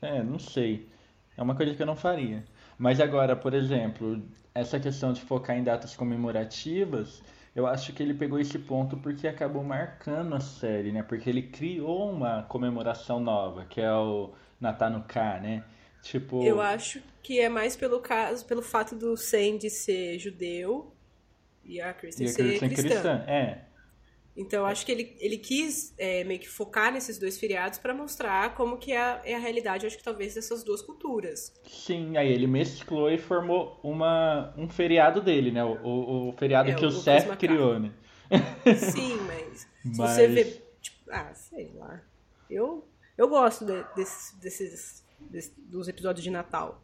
É, 0.01 0.21
não 0.21 0.39
sei. 0.39 0.89
É 1.37 1.41
uma 1.41 1.55
coisa 1.55 1.73
que 1.73 1.81
eu 1.81 1.85
não 1.85 1.95
faria. 1.95 2.43
Mas 2.77 2.99
agora, 2.99 3.35
por 3.35 3.53
exemplo, 3.53 4.21
essa 4.53 4.79
questão 4.79 5.13
de 5.13 5.21
focar 5.21 5.57
em 5.57 5.63
datas 5.63 5.95
comemorativas, 5.95 7.23
eu 7.55 7.67
acho 7.67 7.93
que 7.93 8.01
ele 8.03 8.13
pegou 8.13 8.39
esse 8.39 8.57
ponto 8.59 8.97
porque 8.97 9.27
acabou 9.27 9.63
marcando 9.63 10.35
a 10.35 10.39
série, 10.39 10.91
né? 10.91 11.03
Porque 11.03 11.29
ele 11.29 11.43
criou 11.43 12.11
uma 12.11 12.43
comemoração 12.43 13.19
nova, 13.19 13.65
que 13.65 13.79
é 13.79 13.91
o 13.91 14.31
Natal 14.59 15.03
K, 15.07 15.39
né? 15.39 15.63
Tipo... 16.01 16.43
Eu 16.43 16.59
acho 16.59 17.01
que 17.21 17.39
é 17.39 17.47
mais 17.47 17.75
pelo 17.75 17.99
caso, 17.99 18.45
pelo 18.45 18.61
fato 18.61 18.95
do 18.95 19.15
Sandy 19.15 19.69
ser 19.69 20.17
judeu 20.17 20.91
e 21.65 21.79
a 21.81 21.93
Kristen, 21.93 22.27
e 22.27 22.29
a 22.29 22.33
Kristen 22.33 22.69
ser 22.69 22.75
cristã. 22.75 22.89
cristã. 22.89 23.23
É. 23.27 23.71
Então, 24.35 24.65
acho 24.65 24.85
que 24.85 24.91
ele, 24.91 25.15
ele 25.19 25.37
quis 25.37 25.93
é, 25.97 26.23
meio 26.23 26.39
que 26.39 26.47
focar 26.47 26.91
nesses 26.91 27.19
dois 27.19 27.37
feriados 27.37 27.79
para 27.79 27.93
mostrar 27.93 28.55
como 28.55 28.77
que 28.77 28.93
é, 28.93 29.21
é, 29.25 29.35
a 29.35 29.39
realidade, 29.39 29.85
acho 29.85 29.97
que 29.97 30.03
talvez, 30.03 30.35
dessas 30.35 30.63
duas 30.63 30.81
culturas. 30.81 31.53
Sim, 31.67 32.15
aí 32.15 32.31
ele 32.31 32.47
mesclou 32.47 33.11
e 33.11 33.17
formou 33.17 33.79
uma, 33.83 34.53
um 34.57 34.69
feriado 34.69 35.21
dele, 35.21 35.51
né? 35.51 35.63
O, 35.63 35.75
o, 35.83 36.29
o 36.29 36.33
feriado 36.33 36.71
é, 36.71 36.73
que 36.73 36.85
o, 36.85 36.87
o 36.87 36.91
Seth 36.91 37.35
criou, 37.37 37.77
né? 37.77 37.91
Sim, 38.77 39.17
mas, 39.27 39.67
mas... 39.83 40.11
se 40.15 40.15
você 40.15 40.27
vê... 40.27 40.45
Tipo, 40.81 41.11
ah, 41.11 41.33
sei 41.33 41.71
lá. 41.75 42.01
Eu, 42.49 42.87
eu 43.17 43.27
gosto 43.27 43.65
de, 43.65 43.83
desses, 43.95 44.33
desses, 44.39 45.05
desses, 45.19 45.53
dos 45.57 45.89
episódios 45.89 46.23
de 46.23 46.31
Natal. 46.31 46.81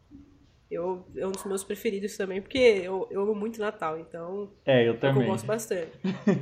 Eu, 0.70 1.06
é 1.16 1.26
um 1.26 1.32
dos 1.32 1.46
meus 1.46 1.64
preferidos 1.64 2.18
também, 2.18 2.42
porque 2.42 2.58
eu, 2.58 3.08
eu 3.10 3.22
amo 3.22 3.34
muito 3.34 3.60
Natal, 3.60 3.98
então. 3.98 4.52
É, 4.66 4.88
eu 4.88 5.00
também. 5.00 5.24
Eu 5.24 5.30
gosto 5.30 5.46
bastante. 5.46 5.92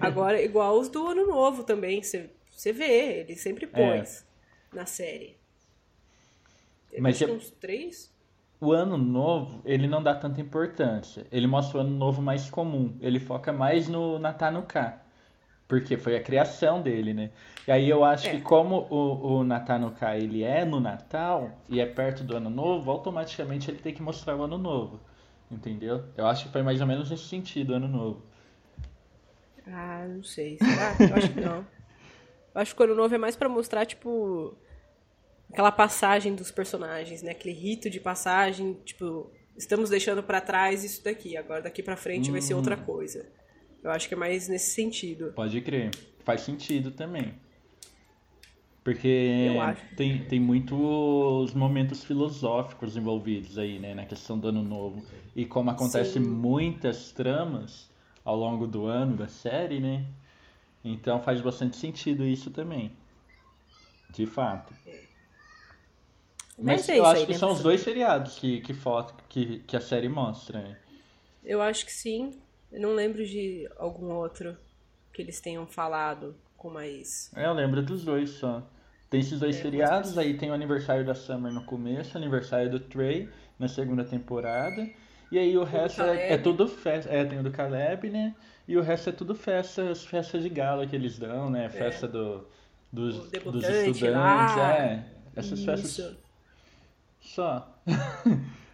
Agora, 0.02 0.42
igual 0.42 0.80
os 0.80 0.90
do 0.90 1.08
Ano 1.08 1.28
Novo 1.28 1.64
também, 1.64 2.02
você, 2.02 2.74
vê, 2.74 3.20
ele 3.20 3.36
sempre 3.36 3.68
pôs 3.68 4.26
é. 4.72 4.76
na 4.76 4.86
série. 4.88 5.38
Teve 6.90 7.02
Mas 7.02 7.22
eu... 7.22 7.36
uns 7.36 7.52
três? 7.52 8.14
O 8.60 8.72
Ano 8.72 8.98
Novo, 8.98 9.62
ele 9.66 9.86
não 9.86 10.02
dá 10.02 10.16
tanta 10.16 10.42
importância. 10.42 11.28
Ele 11.32 11.46
mostra 11.46 11.78
o 11.78 11.82
Ano 11.82 11.92
Novo 11.92 12.22
mais 12.22 12.50
comum. 12.50 12.98
Ele 13.02 13.20
foca 13.20 13.54
mais 13.54 13.88
no 13.88 14.18
Natal 14.18 14.52
no 14.52 14.64
K. 14.64 15.05
Porque 15.68 15.98
foi 15.98 16.16
a 16.16 16.22
criação 16.22 16.82
dele, 16.82 17.14
né? 17.14 17.32
E 17.68 17.72
aí 17.72 17.90
eu 17.90 18.04
acho 18.04 18.28
é. 18.28 18.32
que 18.32 18.42
como 18.42 18.88
o, 18.90 19.38
o 19.38 19.44
Natanuka 19.44 20.16
ele 20.16 20.44
é 20.44 20.64
no 20.64 20.80
Natal 20.80 21.52
e 21.68 21.80
é 21.80 21.86
perto 21.86 22.24
do 22.24 22.38
Ano 22.38 22.50
Novo, 22.50 22.92
automaticamente 22.92 23.72
ele 23.72 23.80
tem 23.80 23.94
que 23.94 24.02
mostrar 24.02 24.36
o 24.36 24.44
Ano 24.44 24.58
Novo. 24.58 25.00
Entendeu? 25.50 26.04
Eu 26.16 26.28
acho 26.28 26.46
que 26.46 26.52
foi 26.52 26.62
mais 26.62 26.82
ou 26.82 26.88
menos 26.88 27.10
nesse 27.10 27.24
sentido, 27.24 27.74
Ano 27.74 27.88
Novo. 27.88 28.24
Ah, 29.68 30.06
não 30.08 30.24
sei. 30.24 30.58
Será? 30.58 30.96
Eu 31.00 31.16
acho 31.16 31.34
que 31.34 31.42
não. 31.42 31.66
Eu 32.54 32.62
acho 32.62 32.76
que 32.76 32.82
o 32.82 32.86
Ano 32.86 32.96
Novo 32.96 33.14
é 33.14 33.18
mais 33.18 33.36
para 33.36 33.50
mostrar, 33.50 33.86
tipo, 33.86 34.56
aquela 35.52 35.72
passagem 35.72 36.36
dos 36.36 36.52
personagens, 36.52 37.22
né? 37.22 37.32
Aquele 37.32 37.54
rito 37.54 37.90
de 37.90 38.00
passagem, 38.00 38.74
tipo, 38.86 39.32
estamos 39.58 39.90
deixando 39.90 40.24
para 40.24 40.40
trás 40.40 40.84
isso 40.84 41.04
daqui, 41.04 41.36
agora 41.36 41.62
daqui 41.62 41.82
para 41.82 41.98
frente 41.98 42.30
hum. 42.30 42.34
vai 42.34 42.42
ser 42.42 42.54
outra 42.54 42.76
hum. 42.76 42.84
coisa. 42.84 43.26
Eu 43.86 43.92
acho 43.92 44.08
que 44.08 44.16
é 44.16 44.18
mais 44.18 44.48
nesse 44.48 44.72
sentido. 44.72 45.32
Pode 45.36 45.62
crer. 45.62 45.92
Faz 46.24 46.42
sentido 46.42 46.90
também. 46.90 47.36
Porque 48.84 49.52
tem, 49.96 50.26
tem 50.26 50.40
muitos 50.40 51.54
momentos 51.54 52.04
filosóficos 52.04 52.98
envolvidos 52.98 53.60
aí, 53.60 53.78
né, 53.78 53.94
na 53.94 54.04
questão 54.04 54.40
do 54.40 54.48
ano 54.48 54.64
novo. 54.64 55.06
E 55.36 55.46
como 55.46 55.70
acontece 55.70 56.14
Sim. 56.14 56.22
muitas 56.22 57.12
tramas 57.12 57.88
ao 58.24 58.36
longo 58.36 58.66
do 58.66 58.88
ano 58.88 59.16
da 59.16 59.28
série, 59.28 59.80
né? 59.80 60.04
Então 60.84 61.22
faz 61.22 61.40
bastante 61.40 61.78
sentido 61.78 62.26
isso 62.26 62.50
também. 62.50 62.92
De 64.10 64.26
fato. 64.26 64.74
Mas, 66.58 66.88
Mas 66.88 66.90
é 66.90 66.98
eu 66.98 67.06
acho 67.06 67.22
aí, 67.22 67.26
que 67.28 67.34
né? 67.34 67.38
são 67.38 67.52
os 67.52 67.62
dois 67.62 67.84
feriados 67.84 68.40
que, 68.40 68.62
que, 68.62 68.74
foto, 68.74 69.14
que, 69.30 69.60
que 69.60 69.78
a 69.78 69.82
série 69.82 70.10
mostra, 70.10 70.60
né? 70.60 70.78
Eu 71.44 71.62
acho 71.62 71.86
que 71.86 71.94
sim. 71.94 72.32
Eu 72.76 72.82
não 72.82 72.94
lembro 72.94 73.26
de 73.26 73.66
algum 73.78 74.12
outro 74.12 74.58
que 75.14 75.22
eles 75.22 75.40
tenham 75.40 75.66
falado 75.66 76.36
com 76.58 76.70
mais. 76.70 77.32
É, 77.34 77.46
eu 77.46 77.54
lembro 77.54 77.82
dos 77.82 78.04
dois 78.04 78.32
só. 78.32 78.70
Tem 79.10 79.22
esses 79.22 79.40
dois 79.40 79.56
é, 79.56 79.62
feriados, 79.62 80.18
aí 80.18 80.38
tem 80.38 80.52
o 80.52 80.54
aniversário 80.54 81.06
da 81.06 81.16
Summer 81.16 81.54
no 81.54 81.64
começo, 81.64 82.18
aniversário 82.18 82.70
do 82.70 82.82
Trey 82.82 83.30
na 83.58 83.70
segunda 83.70 84.04
temporada. 84.04 84.90
E 85.32 85.40
aí 85.40 85.58
o 85.58 85.64
resto 85.64 86.02
é, 86.02 86.34
é, 86.34 86.38
tudo 86.38 86.68
festa. 86.68 87.10
É, 87.10 87.24
tem 87.24 87.40
o 87.40 87.44
do 87.44 87.52
Caleb, 87.52 88.10
né? 88.10 88.36
E 88.68 88.76
o 88.76 88.82
resto 88.82 89.10
é 89.10 89.14
tudo 89.14 89.34
festas, 89.36 90.04
festas 90.04 90.44
de 90.44 90.50
gala 90.50 90.86
que 90.86 90.98
eles 90.98 91.18
dão, 91.18 91.50
né? 91.50 91.68
É. 91.68 91.70
Festa 91.70 92.10
do, 92.10 92.46
dos, 92.92 93.30
dos 93.30 93.64
estudantes. 93.64 94.02
Lá. 94.02 94.78
É, 94.78 95.06
essas 95.34 95.60
Isso. 95.60 95.66
festas. 95.66 96.18
Só. 97.22 97.74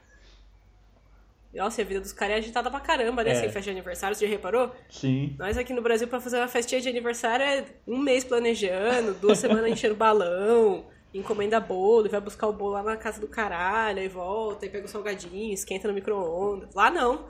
Nossa, 1.54 1.82
a 1.82 1.86
vida 1.86 2.00
dos 2.00 2.14
caras 2.14 2.36
é 2.36 2.40
agitada 2.40 2.72
pra 2.72 2.80
caramba, 2.80 3.24
né? 3.24 3.32
É. 3.32 3.36
Sem 3.36 3.50
festa 3.50 3.62
de 3.62 3.70
aniversário, 3.72 4.16
você 4.16 4.26
já 4.26 4.32
reparou? 4.32 4.72
Sim. 4.90 5.36
Nós 5.38 5.58
aqui 5.58 5.74
no 5.74 5.82
Brasil, 5.82 6.08
pra 6.08 6.22
fazer 6.22 6.38
uma 6.38 6.48
festinha 6.48 6.80
de 6.80 6.88
aniversário, 6.88 7.46
é 7.46 7.66
um 7.86 7.98
mês 7.98 8.24
planejando, 8.24 9.14
duas 9.16 9.38
semanas 9.38 9.70
enchendo 9.70 9.96
balão, 9.96 10.86
encomenda 11.14 11.60
bolo, 11.60 12.06
e 12.06 12.10
vai 12.10 12.22
buscar 12.22 12.48
o 12.48 12.54
bolo 12.54 12.74
lá 12.74 12.84
na 12.84 12.96
casa 12.96 13.20
do 13.20 13.28
caralho, 13.28 14.00
aí 14.00 14.08
volta, 14.08 14.66
e 14.66 14.70
pega 14.70 14.86
o 14.86 14.90
salgadinho, 14.90 15.54
esquenta 15.54 15.88
no 15.90 15.94
micro-ondas. 15.94 16.74
Lá 16.74 16.90
não. 16.90 17.28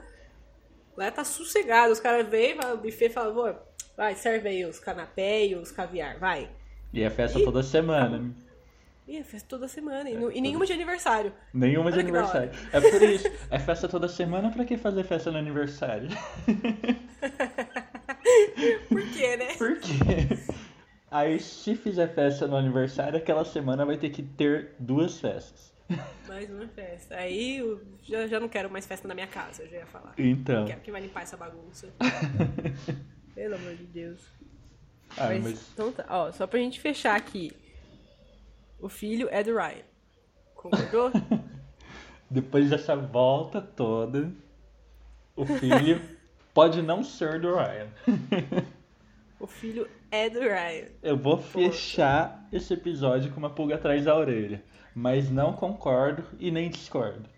Lá 0.96 1.10
tá 1.10 1.24
sossegado. 1.24 1.92
Os 1.92 1.98
caras 1.98 2.28
vêm, 2.28 2.56
o 2.58 2.76
buffet 2.76 3.10
fala, 3.10 3.60
vai, 3.96 4.14
serve 4.14 4.48
aí 4.48 4.64
os 4.64 4.78
canapé 4.78 5.46
e 5.46 5.54
os 5.56 5.72
caviar, 5.72 6.18
vai. 6.18 6.48
E 6.92 7.02
é 7.02 7.10
festa 7.10 7.40
e... 7.40 7.44
toda 7.44 7.62
semana. 7.62 8.32
Ih, 9.06 9.22
festa 9.24 9.48
toda 9.48 9.68
semana. 9.68 10.08
E, 10.08 10.14
é, 10.14 10.18
e 10.34 10.40
nenhuma 10.40 10.64
de 10.64 10.72
aniversário. 10.72 11.32
Nenhuma 11.52 11.86
Olha 11.86 11.94
de 11.94 12.00
aniversário. 12.00 12.50
É 12.72 12.80
por 12.80 13.02
isso. 13.02 13.28
É 13.50 13.58
festa 13.58 13.88
toda 13.88 14.08
semana, 14.08 14.50
pra 14.50 14.64
que 14.64 14.76
fazer 14.76 15.04
festa 15.04 15.30
no 15.30 15.38
aniversário? 15.38 16.08
por 18.88 19.02
quê, 19.10 19.36
né? 19.36 19.54
Por 19.54 19.78
quê? 19.80 20.38
Aí, 21.10 21.38
se 21.40 21.74
fizer 21.74 22.14
festa 22.14 22.46
no 22.46 22.56
aniversário, 22.56 23.18
aquela 23.18 23.44
semana 23.44 23.84
vai 23.84 23.98
ter 23.98 24.10
que 24.10 24.22
ter 24.22 24.74
duas 24.78 25.20
festas. 25.20 25.72
Mais 26.26 26.48
uma 26.48 26.66
festa. 26.68 27.16
Aí 27.16 27.58
eu 27.58 27.82
já, 28.02 28.26
já 28.26 28.40
não 28.40 28.48
quero 28.48 28.70
mais 28.70 28.86
festa 28.86 29.06
na 29.06 29.14
minha 29.14 29.26
casa, 29.26 29.62
eu 29.62 29.68
já 29.68 29.76
ia 29.78 29.86
falar. 29.86 30.14
Então. 30.16 30.60
Não 30.60 30.66
quero 30.66 30.80
que 30.80 30.90
vai 30.90 31.00
limpar 31.00 31.22
essa 31.22 31.36
bagunça. 31.36 31.88
Pelo 33.34 33.56
amor 33.56 33.74
de 33.74 33.84
Deus. 33.84 34.20
Ah, 35.16 35.28
mas, 35.28 35.42
mas... 35.42 35.70
Então 35.72 35.92
tá, 35.92 36.04
ó, 36.08 36.32
só 36.32 36.46
pra 36.46 36.58
gente 36.58 36.80
fechar 36.80 37.16
aqui. 37.16 37.52
O 38.82 38.88
filho 38.88 39.28
é 39.30 39.44
do 39.44 39.54
Ryan. 39.54 39.84
Concordou? 40.56 41.12
Depois 42.28 42.68
dessa 42.68 42.96
volta 42.96 43.60
toda, 43.60 44.32
o 45.36 45.46
filho 45.46 46.02
pode 46.52 46.82
não 46.82 47.04
ser 47.04 47.40
do 47.40 47.54
Ryan. 47.54 47.86
o 49.38 49.46
filho 49.46 49.88
é 50.10 50.28
do 50.28 50.40
Ryan. 50.40 50.88
Eu 51.00 51.16
vou 51.16 51.38
fechar 51.38 52.44
esse 52.50 52.74
episódio 52.74 53.30
com 53.30 53.38
uma 53.38 53.50
pulga 53.50 53.76
atrás 53.76 54.04
da 54.04 54.16
orelha. 54.16 54.60
Mas 54.92 55.30
não 55.30 55.52
concordo 55.52 56.24
e 56.40 56.50
nem 56.50 56.68
discordo. 56.68 57.30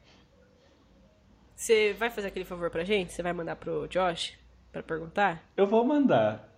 Você 1.55 1.93
vai 1.93 2.09
fazer 2.09 2.29
aquele 2.29 2.47
favor 2.47 2.71
pra 2.71 2.85
gente? 2.85 3.13
Você 3.13 3.23
vai 3.23 3.35
mandar 3.35 3.57
pro 3.57 3.87
Josh 3.87 4.33
pra 4.73 4.83
perguntar? 4.83 5.43
Eu 5.55 5.67
vou 5.67 5.85
mandar. 5.85 6.49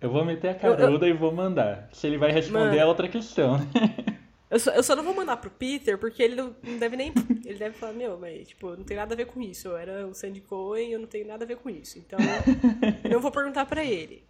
Eu 0.00 0.10
vou 0.10 0.24
meter 0.24 0.48
a 0.48 0.54
caruda 0.54 0.82
eu, 0.82 0.98
eu... 0.98 1.08
e 1.08 1.12
vou 1.12 1.32
mandar. 1.32 1.88
Se 1.92 2.08
ele 2.08 2.18
vai 2.18 2.32
responder 2.32 2.66
Mano. 2.66 2.78
é 2.78 2.84
outra 2.84 3.08
questão. 3.08 3.58
Eu 4.50 4.58
só, 4.58 4.70
eu 4.72 4.82
só 4.82 4.94
não 4.94 5.02
vou 5.02 5.14
mandar 5.14 5.38
pro 5.38 5.50
Peter, 5.50 5.98
porque 5.98 6.22
ele 6.22 6.36
não, 6.36 6.54
não, 6.62 6.78
deve 6.78 6.96
nem. 6.96 7.12
Ele 7.44 7.58
deve 7.58 7.76
falar, 7.76 7.92
meu, 7.92 8.18
mas, 8.18 8.48
tipo, 8.48 8.76
não 8.76 8.84
tem 8.84 8.96
nada 8.96 9.14
a 9.14 9.16
ver 9.16 9.26
com 9.26 9.40
isso. 9.40 9.68
Eu 9.68 9.76
era 9.76 10.06
o 10.06 10.14
Sandy 10.14 10.40
Cohen 10.40 10.92
eu 10.92 10.98
não 10.98 11.06
tenho 11.06 11.26
nada 11.26 11.44
a 11.44 11.48
ver 11.48 11.56
com 11.56 11.70
isso. 11.70 11.98
Então, 11.98 12.18
não 13.10 13.20
vou 13.20 13.30
perguntar 13.30 13.66
para 13.66 13.84
ele. 13.84 14.22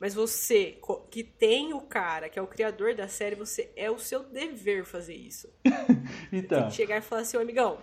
Mas 0.00 0.12
você, 0.12 0.78
que 1.10 1.22
tem 1.22 1.72
o 1.72 1.80
cara, 1.80 2.28
que 2.28 2.38
é 2.38 2.42
o 2.42 2.46
criador 2.46 2.94
da 2.94 3.06
série, 3.06 3.36
você 3.36 3.70
é 3.76 3.90
o 3.90 3.98
seu 3.98 4.22
dever 4.22 4.84
fazer 4.84 5.14
isso. 5.14 5.48
então. 6.32 6.60
Tem 6.60 6.68
que 6.68 6.74
chegar 6.74 6.98
e 6.98 7.00
falar 7.00 7.22
assim, 7.22 7.36
amigão, 7.36 7.78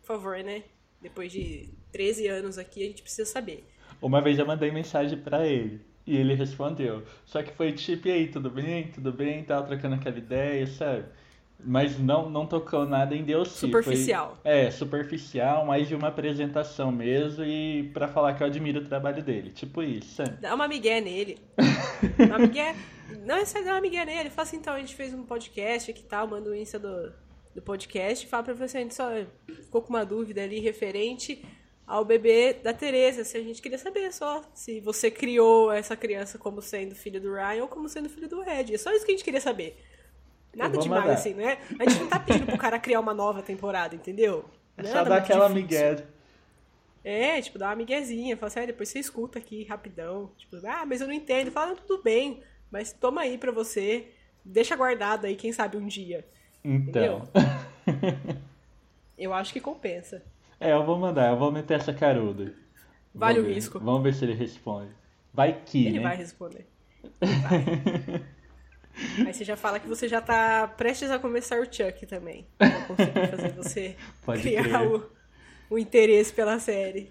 por 0.00 0.06
favor, 0.06 0.38
né? 0.38 0.62
Depois 1.00 1.32
de 1.32 1.68
13 1.92 2.28
anos 2.28 2.58
aqui, 2.58 2.84
a 2.84 2.86
gente 2.86 3.02
precisa 3.02 3.28
saber. 3.30 3.66
Uma 4.00 4.20
vez 4.22 4.38
eu 4.38 4.46
mandei 4.46 4.70
mensagem 4.70 5.18
para 5.18 5.46
ele. 5.46 5.80
E 6.10 6.16
ele 6.16 6.34
respondeu. 6.34 7.04
Só 7.24 7.40
que 7.40 7.52
foi 7.52 7.70
tipo, 7.70 8.08
e 8.08 8.10
aí, 8.10 8.26
tudo 8.26 8.50
bem? 8.50 8.88
Tudo 8.88 9.12
bem? 9.12 9.44
Tava 9.44 9.64
trocando 9.64 9.94
aquela 9.94 10.18
ideia, 10.18 10.66
sabe? 10.66 11.04
Mas 11.64 11.96
não, 12.00 12.28
não 12.28 12.46
tocou 12.46 12.84
nada 12.84 13.14
em 13.14 13.22
Deus 13.22 13.50
Superficial. 13.52 14.36
Foi, 14.42 14.50
é, 14.50 14.72
superficial, 14.72 15.64
mais 15.64 15.86
de 15.86 15.94
uma 15.94 16.08
apresentação 16.08 16.90
mesmo 16.90 17.44
e 17.44 17.92
para 17.94 18.08
falar 18.08 18.34
que 18.34 18.42
eu 18.42 18.48
admiro 18.48 18.80
o 18.80 18.84
trabalho 18.84 19.22
dele. 19.22 19.52
Tipo 19.52 19.84
isso, 19.84 20.16
sabe? 20.16 20.32
Dá 20.40 20.52
uma 20.52 20.66
migué 20.66 21.00
nele. 21.00 21.38
uma 22.18 22.40
migué... 22.40 22.74
Não, 23.24 23.36
é 23.36 23.44
só 23.44 23.62
dar 23.62 23.74
uma 23.74 23.80
migué 23.80 24.04
nele. 24.04 24.30
Fala 24.30 24.48
assim, 24.48 24.56
então, 24.56 24.74
a 24.74 24.80
gente 24.80 24.96
fez 24.96 25.14
um 25.14 25.22
podcast 25.22 25.92
aqui 25.92 26.00
e 26.00 26.06
tal, 26.06 26.26
manda 26.26 26.50
o 26.50 26.54
Insta 26.56 26.76
do, 26.76 27.12
do 27.54 27.62
podcast. 27.62 28.26
Fala 28.26 28.42
pra 28.42 28.54
você, 28.54 28.78
a 28.78 28.80
gente 28.80 28.96
só 28.96 29.10
ficou 29.46 29.80
com 29.80 29.90
uma 29.90 30.04
dúvida 30.04 30.42
ali 30.42 30.58
referente 30.58 31.40
ao 31.90 32.04
bebê 32.04 32.52
da 32.52 32.72
Teresa. 32.72 33.24
Se 33.24 33.36
a 33.36 33.42
gente 33.42 33.60
queria 33.60 33.76
saber 33.76 34.12
só 34.12 34.42
se 34.54 34.78
você 34.78 35.10
criou 35.10 35.72
essa 35.72 35.96
criança 35.96 36.38
como 36.38 36.62
sendo 36.62 36.94
filho 36.94 37.20
do 37.20 37.34
Ryan 37.34 37.62
ou 37.62 37.68
como 37.68 37.88
sendo 37.88 38.08
filho 38.08 38.28
do 38.28 38.40
Red. 38.40 38.72
É 38.72 38.78
só 38.78 38.92
isso 38.92 39.04
que 39.04 39.10
a 39.10 39.14
gente 39.16 39.24
queria 39.24 39.40
saber. 39.40 39.76
Nada 40.54 40.78
demais, 40.78 41.02
mandar. 41.02 41.14
assim, 41.14 41.34
né? 41.34 41.58
A 41.78 41.88
gente 41.88 42.00
não 42.00 42.08
tá 42.08 42.20
pedindo 42.20 42.46
pro 42.46 42.56
cara 42.58 42.78
criar 42.78 43.00
uma 43.00 43.12
nova 43.12 43.42
temporada, 43.42 43.94
entendeu? 43.96 44.44
É 44.76 44.84
só 44.84 45.02
dar 45.02 45.16
aquela 45.16 45.48
migué. 45.48 46.04
É, 47.02 47.40
tipo, 47.40 47.58
dá 47.58 47.66
uma 47.68 47.76
miguezinha. 47.76 48.36
Fala 48.36 48.46
assim, 48.46 48.60
ah, 48.60 48.66
depois 48.66 48.88
você 48.88 49.00
escuta 49.00 49.40
aqui 49.40 49.64
rapidão. 49.64 50.30
Tipo, 50.38 50.64
ah, 50.66 50.86
mas 50.86 51.00
eu 51.00 51.08
não 51.08 51.14
entendo. 51.14 51.50
Fala, 51.50 51.74
tudo 51.74 52.02
bem, 52.02 52.40
mas 52.70 52.92
toma 52.92 53.22
aí 53.22 53.36
pra 53.36 53.50
você. 53.50 54.06
Deixa 54.44 54.76
guardado 54.76 55.26
aí, 55.26 55.34
quem 55.34 55.52
sabe 55.52 55.76
um 55.76 55.86
dia. 55.86 56.24
Então. 56.64 57.28
eu 59.18 59.34
acho 59.34 59.52
que 59.52 59.60
compensa. 59.60 60.22
É, 60.60 60.72
eu 60.72 60.84
vou 60.84 60.98
mandar, 60.98 61.30
eu 61.30 61.38
vou 61.38 61.50
meter 61.50 61.78
essa 61.80 61.92
caruda. 61.94 62.52
Vale 63.14 63.40
o 63.40 63.46
risco. 63.46 63.80
Vamos 63.80 64.02
ver 64.02 64.12
se 64.14 64.24
ele 64.24 64.34
responde. 64.34 64.90
Vai 65.32 65.62
que, 65.64 65.86
Ele 65.86 65.98
né? 65.98 66.02
vai 66.02 66.16
responder. 66.16 66.66
Vai. 67.20 68.22
Aí 69.26 69.32
você 69.32 69.44
já 69.44 69.56
fala 69.56 69.80
que 69.80 69.88
você 69.88 70.06
já 70.06 70.20
tá 70.20 70.68
prestes 70.68 71.10
a 71.10 71.18
começar 71.18 71.58
o 71.60 71.64
Chuck 71.64 72.04
também. 72.06 72.46
Pra 72.58 72.82
conseguir 72.82 73.28
fazer 73.28 73.52
você 73.52 73.96
Pode 74.22 74.42
criar 74.42 74.86
o, 74.86 75.10
o 75.70 75.78
interesse 75.78 76.32
pela 76.32 76.58
série. 76.58 77.10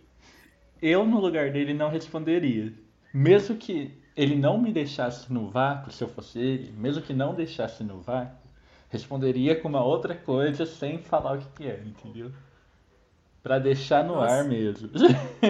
Eu, 0.81 1.05
no 1.05 1.19
lugar 1.19 1.51
dele, 1.51 1.73
não 1.73 1.89
responderia. 1.89 2.71
Mesmo 3.13 3.55
que 3.55 3.97
ele 4.15 4.35
não 4.35 4.61
me 4.61 4.71
deixasse 4.71 5.31
no 5.33 5.49
vácuo, 5.49 5.91
se 5.91 6.03
eu 6.03 6.07
fosse 6.07 6.37
ele, 6.37 6.71
mesmo 6.73 7.01
que 7.01 7.13
não 7.13 7.33
deixasse 7.33 7.83
no 7.83 7.99
vácuo, 7.99 8.47
responderia 8.89 9.55
com 9.55 9.67
uma 9.67 9.83
outra 9.83 10.13
coisa 10.13 10.65
sem 10.65 10.99
falar 10.99 11.37
o 11.37 11.39
que, 11.39 11.47
que 11.55 11.67
é, 11.67 11.81
entendeu? 11.83 12.31
Pra 13.41 13.57
deixar 13.57 14.03
no 14.03 14.15
nossa. 14.15 14.33
ar 14.33 14.43
mesmo. 14.43 14.89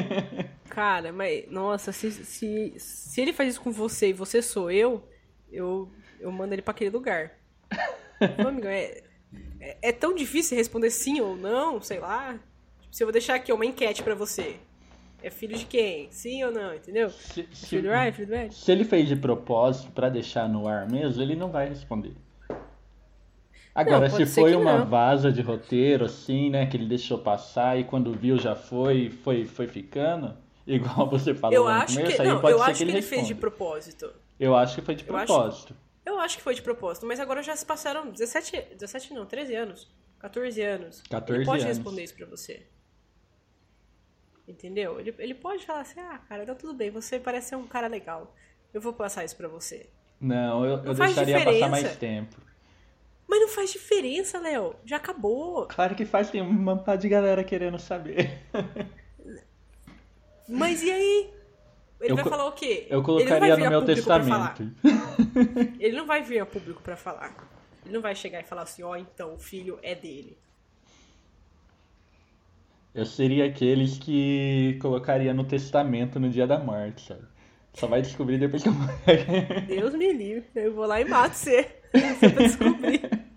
Cara, 0.70 1.12
mas, 1.12 1.50
nossa, 1.50 1.92
se, 1.92 2.12
se, 2.12 2.74
se 2.78 3.22
ele 3.22 3.34
faz 3.34 3.50
isso 3.50 3.62
com 3.62 3.72
você 3.72 4.10
e 4.10 4.14
você 4.14 4.42
sou 4.42 4.70
eu, 4.70 5.04
eu, 5.52 5.90
eu 6.20 6.32
mando 6.32 6.54
ele 6.54 6.62
pra 6.62 6.72
aquele 6.72 6.92
lugar. 6.92 7.32
Amigo, 8.46 8.68
é, 8.68 9.02
é, 9.60 9.78
é, 9.82 9.92
tão 9.92 10.14
difícil 10.14 10.58
responder 10.58 10.92
sim 10.92 11.20
ou 11.20 11.36
não, 11.36 11.82
sei 11.82 12.00
lá. 12.00 12.40
Tipo, 12.80 12.96
se 12.96 13.04
eu 13.04 13.08
vou 13.08 13.12
deixar 13.12 13.36
aqui 13.36 13.52
uma 13.52 13.66
enquete 13.66 14.04
pra 14.04 14.16
você. 14.16 14.58
É 15.22 15.30
filho 15.30 15.58
de 15.58 15.66
quem? 15.66 16.10
Sim 16.12 16.44
ou 16.46 16.52
não, 16.52 16.74
entendeu? 16.74 17.10
Se, 17.10 17.48
se, 17.52 17.68
filho 17.68 17.84
do 17.84 17.90
Ryan, 17.90 18.12
filho 18.14 18.28
do 18.28 18.36
Ed? 18.36 18.56
Se 18.56 18.72
ele 18.72 18.86
fez 18.86 19.08
de 19.08 19.16
propósito 19.18 19.92
pra 19.92 20.08
deixar 20.08 20.48
no 20.48 20.68
ar 20.68 20.90
mesmo, 20.90 21.22
ele 21.22 21.36
não 21.36 21.50
vai 21.52 21.68
responder. 21.68 22.14
Agora, 23.80 24.10
não, 24.10 24.16
se 24.16 24.26
foi 24.26 24.56
uma 24.56 24.80
não. 24.80 24.86
vaza 24.86 25.32
de 25.32 25.42
roteiro, 25.42 26.06
assim, 26.06 26.50
né, 26.50 26.66
que 26.66 26.76
ele 26.76 26.86
deixou 26.86 27.18
passar 27.18 27.80
e 27.80 27.86
quando 27.86 28.12
viu 28.14 28.38
já 28.38 28.56
foi, 28.56 29.10
foi, 29.10 29.46
foi 29.46 29.68
ficando, 29.68 30.36
igual 30.68 31.10
você 31.10 31.34
falou 31.34 31.56
eu 31.56 31.64
no 31.64 31.70
acho 31.70 31.96
começo, 31.96 32.16
que, 32.16 32.22
aí 32.22 32.28
não, 32.28 32.42
pode 32.42 32.54
eu 32.54 32.60
ser 32.60 32.64
acho 32.72 32.78
que 32.78 32.84
ele, 32.84 32.92
responda. 32.92 33.16
fez 33.16 33.28
de 33.28 33.36
propósito. 33.36 34.14
Eu 34.40 34.56
acho 34.56 34.76
que 34.76 34.82
foi 34.82 34.96
de 34.96 35.04
propósito. 35.06 35.76
Eu 36.06 36.14
acho, 36.14 36.20
eu 36.20 36.20
acho 36.20 36.38
que 36.38 36.44
foi 36.44 36.56
de 36.56 36.62
propósito, 36.62 37.06
mas 37.06 37.20
agora 37.20 37.42
já 37.42 37.56
se 37.56 37.66
passaram 37.66 38.10
17, 38.12 38.76
17 38.78 39.14
não, 39.14 39.26
13 39.26 39.56
anos, 39.56 39.88
14 40.20 40.62
anos. 40.62 41.02
14 41.10 41.40
ele 41.40 41.46
pode 41.46 41.64
anos. 41.64 41.78
responder 41.78 42.04
isso 42.04 42.16
pra 42.16 42.26
você. 42.26 42.66
Entendeu? 44.48 45.00
Ele, 45.00 45.14
ele 45.20 45.36
pode 45.36 45.66
falar 45.66 45.82
assim, 45.82 46.00
ah, 46.00 46.20
cara, 46.28 46.46
tá 46.46 46.56
tudo 46.56 46.74
bem, 46.74 46.90
você 46.90 47.20
parece 47.20 47.50
ser 47.50 47.56
um 47.56 47.68
cara 47.68 47.88
legal. 47.88 48.36
Eu 48.74 48.82
vou 48.82 48.92
passar 48.92 49.24
isso 49.24 49.38
pra 49.38 49.48
você. 49.48 49.88
Não, 50.20 50.66
eu, 50.66 50.78
Não 50.78 50.86
eu 50.86 50.94
deixaria 50.96 51.38
diferença. 51.38 51.60
passar 51.60 51.70
mais 51.70 51.96
tempo. 51.98 52.49
Mas 53.30 53.42
não 53.42 53.48
faz 53.48 53.72
diferença, 53.72 54.40
Léo. 54.40 54.76
Já 54.84 54.98
acabou. 54.98 55.68
Claro 55.68 55.94
que 55.94 56.04
faz, 56.04 56.32
tem 56.32 56.42
uma 56.42 56.76
pá 56.76 56.96
de 56.96 57.08
galera 57.08 57.44
querendo 57.44 57.78
saber. 57.78 58.40
Mas 60.50 60.82
e 60.82 60.90
aí? 60.90 61.30
Ele 62.02 62.12
Eu 62.14 62.16
vai 62.16 62.26
falar 62.26 62.48
o 62.48 62.54
quê? 62.54 62.88
Eu 62.90 63.04
colocaria 63.04 63.56
no 63.56 63.70
meu 63.70 63.86
testamento. 63.86 64.72
Ele 65.80 65.96
não 65.96 66.08
vai 66.08 66.24
vir 66.24 66.40
a 66.40 66.46
público 66.46 66.82
pra 66.82 66.98
falar. 66.98 67.36
Ele 67.86 67.94
não 67.94 68.02
vai 68.02 68.16
chegar 68.16 68.40
e 68.40 68.44
falar 68.44 68.64
assim, 68.64 68.82
ó, 68.82 68.96
então, 68.96 69.36
o 69.36 69.38
filho 69.38 69.78
é 69.84 69.94
dele. 69.94 70.36
Eu 72.96 73.06
seria 73.06 73.46
aqueles 73.46 74.00
que 74.00 74.80
colocaria 74.82 75.36
no 75.36 75.44
testamento 75.44 76.20
no 76.20 76.30
dia 76.32 76.48
da 76.48 76.58
morte, 76.58 77.06
sabe? 77.06 77.28
Só 77.74 77.88
vai 77.88 78.02
descobrir 78.02 78.38
depois 78.38 78.64
que 78.64 78.70
eu 78.70 78.74
morrer. 78.74 79.62
Deus 79.68 79.94
me 79.94 80.12
livre. 80.12 80.46
Eu 80.56 80.74
vou 80.74 80.86
lá 80.86 81.00
e 81.00 81.06
mato 81.06 81.36
você. 81.36 81.70
Você 81.94 82.30
pra 82.30 82.44
descobrir. 82.46 83.10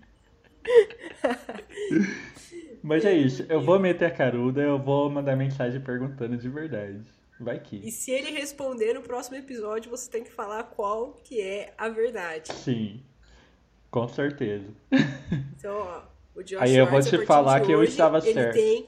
Mas 2.83 3.05
é 3.05 3.13
isso, 3.13 3.45
eu 3.47 3.61
vou 3.61 3.79
meter 3.79 4.05
a 4.05 4.11
caruda, 4.11 4.61
eu 4.61 4.77
vou 4.77 5.09
mandar 5.09 5.37
mensagem 5.37 5.79
perguntando 5.79 6.35
de 6.35 6.49
verdade. 6.49 7.01
Vai 7.39 7.55
E 7.55 7.59
que. 7.59 7.91
se 7.91 8.11
ele 8.11 8.31
responder 8.31 8.93
no 8.93 9.01
próximo 9.01 9.37
episódio, 9.37 9.89
você 9.89 10.09
tem 10.09 10.23
que 10.23 10.31
falar 10.31 10.63
qual 10.63 11.13
que 11.23 11.41
é 11.41 11.73
a 11.77 11.87
verdade. 11.87 12.51
Sim, 12.53 13.01
com 13.89 14.07
certeza. 14.07 14.67
Então, 15.57 15.77
ó, 15.77 16.01
o 16.35 16.43
Josh 16.43 16.61
Aí 16.61 16.75
eu 16.75 16.85
vou 16.85 17.01
te 17.01 17.25
falar 17.25 17.61
que 17.61 17.71
eu 17.71 17.79
hoje, 17.79 17.91
estava 17.91 18.17
ele 18.17 18.33
certo. 18.33 18.53
Tem, 18.53 18.85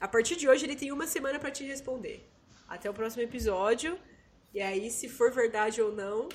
a 0.00 0.08
partir 0.08 0.34
de 0.34 0.48
hoje, 0.48 0.64
ele 0.64 0.76
tem 0.76 0.90
uma 0.90 1.06
semana 1.06 1.38
pra 1.38 1.50
te 1.50 1.62
responder. 1.62 2.26
Até 2.66 2.88
o 2.88 2.94
próximo 2.94 3.22
episódio. 3.22 3.98
E 4.54 4.62
aí, 4.62 4.88
se 4.90 5.08
for 5.08 5.32
verdade 5.32 5.82
ou 5.82 5.92
não, 5.92 6.28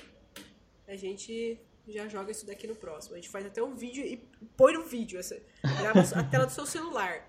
a 0.87 0.95
gente 0.95 1.57
já 1.87 2.07
joga 2.07 2.31
isso 2.31 2.45
daqui 2.45 2.67
no 2.67 2.75
próximo. 2.75 3.13
A 3.15 3.17
gente 3.17 3.29
faz 3.29 3.45
até 3.45 3.63
um 3.63 3.73
vídeo 3.75 4.05
e 4.05 4.17
põe 4.57 4.73
no 4.73 4.83
vídeo. 4.83 5.17
Essa, 5.19 5.39
grava 5.79 6.01
a 6.01 6.23
tela 6.23 6.45
do 6.45 6.51
seu 6.51 6.65
celular. 6.65 7.25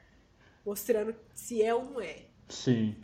Mostrando 0.67 1.15
se 1.33 1.63
é 1.63 1.73
ou 1.75 1.85
não 1.85 2.01
é. 2.01 2.17
Sim. 2.49 2.97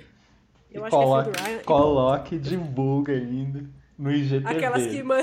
Eu 0.71 0.83
E 0.83 0.87
acho 0.87 0.97
que 0.97 1.03
é 1.03 1.05
coloque, 1.05 1.25
filho 1.31 1.37
do 1.37 1.43
Ryan. 1.45 1.57
e 1.61 1.65
coloque 1.65 2.35
e 2.35 2.39
divulga 2.41 3.13
ainda 3.13 3.71
no 3.97 4.11
IGTV. 4.11 4.49
Aquelas 4.49 4.87
que, 4.89 5.03
man... 5.03 5.23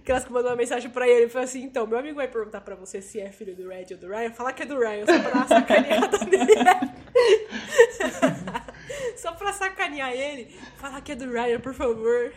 Aquelas 0.00 0.24
que 0.24 0.32
mandam 0.32 0.50
uma 0.50 0.56
mensagem 0.56 0.90
pra 0.90 1.08
ele 1.08 1.26
e 1.26 1.28
falam 1.28 1.44
assim, 1.44 1.62
então, 1.62 1.86
meu 1.86 1.98
amigo 1.98 2.16
vai 2.16 2.28
perguntar 2.28 2.60
pra 2.60 2.74
você 2.74 3.00
se 3.00 3.18
é 3.20 3.30
filho 3.30 3.54
do 3.54 3.68
Red 3.68 3.86
ou 3.92 3.96
do 3.98 4.08
Ryan, 4.08 4.32
fala 4.32 4.52
que 4.52 4.62
é 4.64 4.66
do 4.66 4.78
Ryan, 4.78 5.06
só 5.06 5.18
pra 5.20 5.30
dar 5.30 5.36
uma 5.36 5.48
sacaneada 5.48 6.18
nele. 6.26 6.54
Só 9.16 9.32
pra 9.32 9.52
sacanear 9.52 10.12
ele, 10.12 10.46
fala 10.78 11.00
que 11.00 11.12
é 11.12 11.14
do 11.14 11.30
Ryan, 11.30 11.60
por 11.60 11.74
favor. 11.74 12.32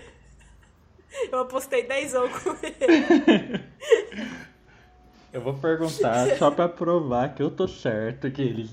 Eu 1.32 1.39
apostei 1.39 1.84
10 1.84 2.13
com 2.13 2.58
ele. 2.63 3.63
Eu 5.32 5.42
vou 5.42 5.54
perguntar 5.56 6.38
só 6.38 6.52
pra 6.52 6.68
provar 6.70 7.36
que 7.36 7.42
eu 7.42 7.52
tô 7.52 7.68
certo, 7.68 8.32
que 8.32 8.42
eles. 8.42 8.72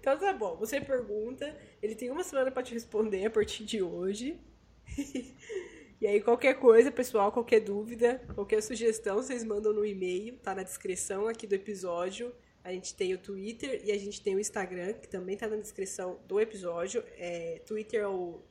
Então 0.00 0.18
tá 0.18 0.32
bom, 0.32 0.56
você 0.56 0.80
pergunta, 0.80 1.54
ele 1.82 1.94
tem 1.94 2.10
uma 2.10 2.24
semana 2.24 2.50
pra 2.50 2.62
te 2.62 2.74
responder 2.74 3.24
a 3.24 3.30
partir 3.30 3.64
de 3.64 3.82
hoje. 3.82 4.38
E 6.00 6.06
aí, 6.06 6.20
qualquer 6.20 6.54
coisa, 6.54 6.90
pessoal, 6.90 7.30
qualquer 7.30 7.60
dúvida, 7.60 8.22
qualquer 8.34 8.62
sugestão, 8.62 9.16
vocês 9.16 9.44
mandam 9.44 9.72
no 9.72 9.84
e-mail, 9.84 10.36
tá 10.38 10.54
na 10.54 10.62
descrição 10.62 11.28
aqui 11.28 11.46
do 11.46 11.54
episódio. 11.54 12.32
A 12.62 12.72
gente 12.72 12.94
tem 12.94 13.14
o 13.14 13.18
Twitter 13.18 13.80
e 13.84 13.90
a 13.90 13.98
gente 13.98 14.20
tem 14.20 14.34
o 14.34 14.40
Instagram, 14.40 14.92
que 14.94 15.08
também 15.08 15.36
tá 15.36 15.48
na 15.48 15.56
descrição 15.56 16.18
do 16.26 16.38
episódio. 16.38 17.02
É, 17.16 17.60
Twitter 17.66 18.02
é 18.02 18.06
o 18.06 18.42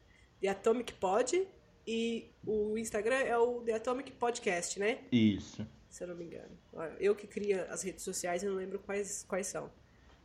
The 0.42 0.48
Atomic 0.48 0.94
Pod 0.94 1.48
e 1.86 2.32
o 2.46 2.78
Instagram 2.78 3.18
é 3.18 3.38
o 3.38 3.62
The 3.62 3.74
Atomic 3.74 4.12
Podcast, 4.14 4.80
né? 4.80 5.00
Isso. 5.12 5.66
Se 5.90 6.04
eu 6.04 6.08
não 6.08 6.16
me 6.16 6.26
engano. 6.26 6.58
Eu 7.00 7.16
que 7.16 7.28
crio 7.28 7.62
as 7.70 7.84
redes 7.84 8.04
sociais, 8.04 8.44
eu 8.44 8.52
não 8.52 8.58
lembro 8.58 8.80
quais, 8.80 9.26
quais 9.28 9.48
são. 9.48 9.72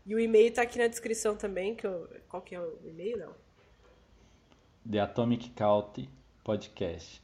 E 0.07 0.14
o 0.14 0.20
e-mail 0.20 0.53
tá 0.53 0.62
aqui 0.62 0.79
na 0.79 0.87
descrição 0.87 1.37
também, 1.37 1.75
que 1.75 1.87
eu, 1.87 2.09
qual 2.29 2.42
que 2.42 2.55
é 2.55 2.61
o 2.61 2.79
e-mail, 2.85 3.18
não? 3.18 3.35
The 4.90 5.01
Atomic 5.01 5.51
Cult 5.51 6.09
Podcast. 6.42 7.23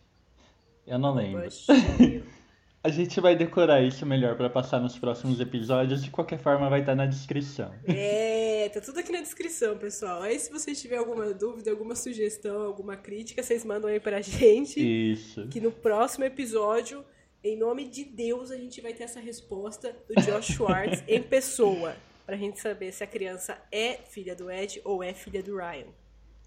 Eu 0.87 0.99
não 0.99 1.15
lembro. 1.15 1.43
Poxa. 1.43 1.73
A 2.83 2.89
gente 2.89 3.21
vai 3.21 3.37
decorar 3.37 3.83
isso 3.83 4.07
melhor 4.07 4.37
pra 4.39 4.49
passar 4.49 4.81
nos 4.81 4.99
próximos 4.99 5.39
episódios. 5.39 6.03
De 6.03 6.11
qualquer 6.11 6.39
forma, 6.39 6.71
vai 6.71 6.81
estar 6.81 6.95
na 6.95 7.05
descrição. 7.05 7.75
É, 7.87 8.71
tá 8.71 8.81
tudo 8.81 9.01
aqui 9.01 9.13
na 9.13 9.21
descrição, 9.21 9.77
pessoal. 9.77 10.23
Aí 10.23 10.39
se 10.39 10.51
vocês 10.51 10.81
tiverem 10.81 11.05
alguma 11.05 11.35
dúvida, 11.35 11.71
alguma 11.71 11.95
sugestão, 11.95 12.63
alguma 12.63 12.97
crítica, 12.97 13.43
vocês 13.43 13.67
mandam 13.67 13.91
aí 13.91 14.01
pra 14.01 14.21
gente. 14.23 14.81
Isso. 14.81 15.47
Que 15.49 15.61
no 15.61 15.71
próximo 15.71 16.25
episódio, 16.25 17.05
em 17.45 17.55
nome 17.55 17.87
de 17.87 18.03
Deus, 18.03 18.51
a 18.51 18.57
gente 18.57 18.81
vai 18.81 18.95
ter 18.95 19.05
essa 19.05 19.21
resposta 19.21 19.95
do 20.09 20.15
Josh 20.23 20.47
Schwartz 20.57 21.05
em 21.07 21.23
pessoa. 21.23 21.95
Pra 22.25 22.35
gente 22.35 22.61
saber 22.61 22.93
se 22.93 23.05
a 23.05 23.07
criança 23.07 23.59
é 23.71 23.99
filha 24.09 24.35
do 24.35 24.51
Ed 24.51 24.81
ou 24.87 25.03
é 25.03 25.13
filha 25.13 25.43
do 25.43 25.55
Ryan. 25.55 25.89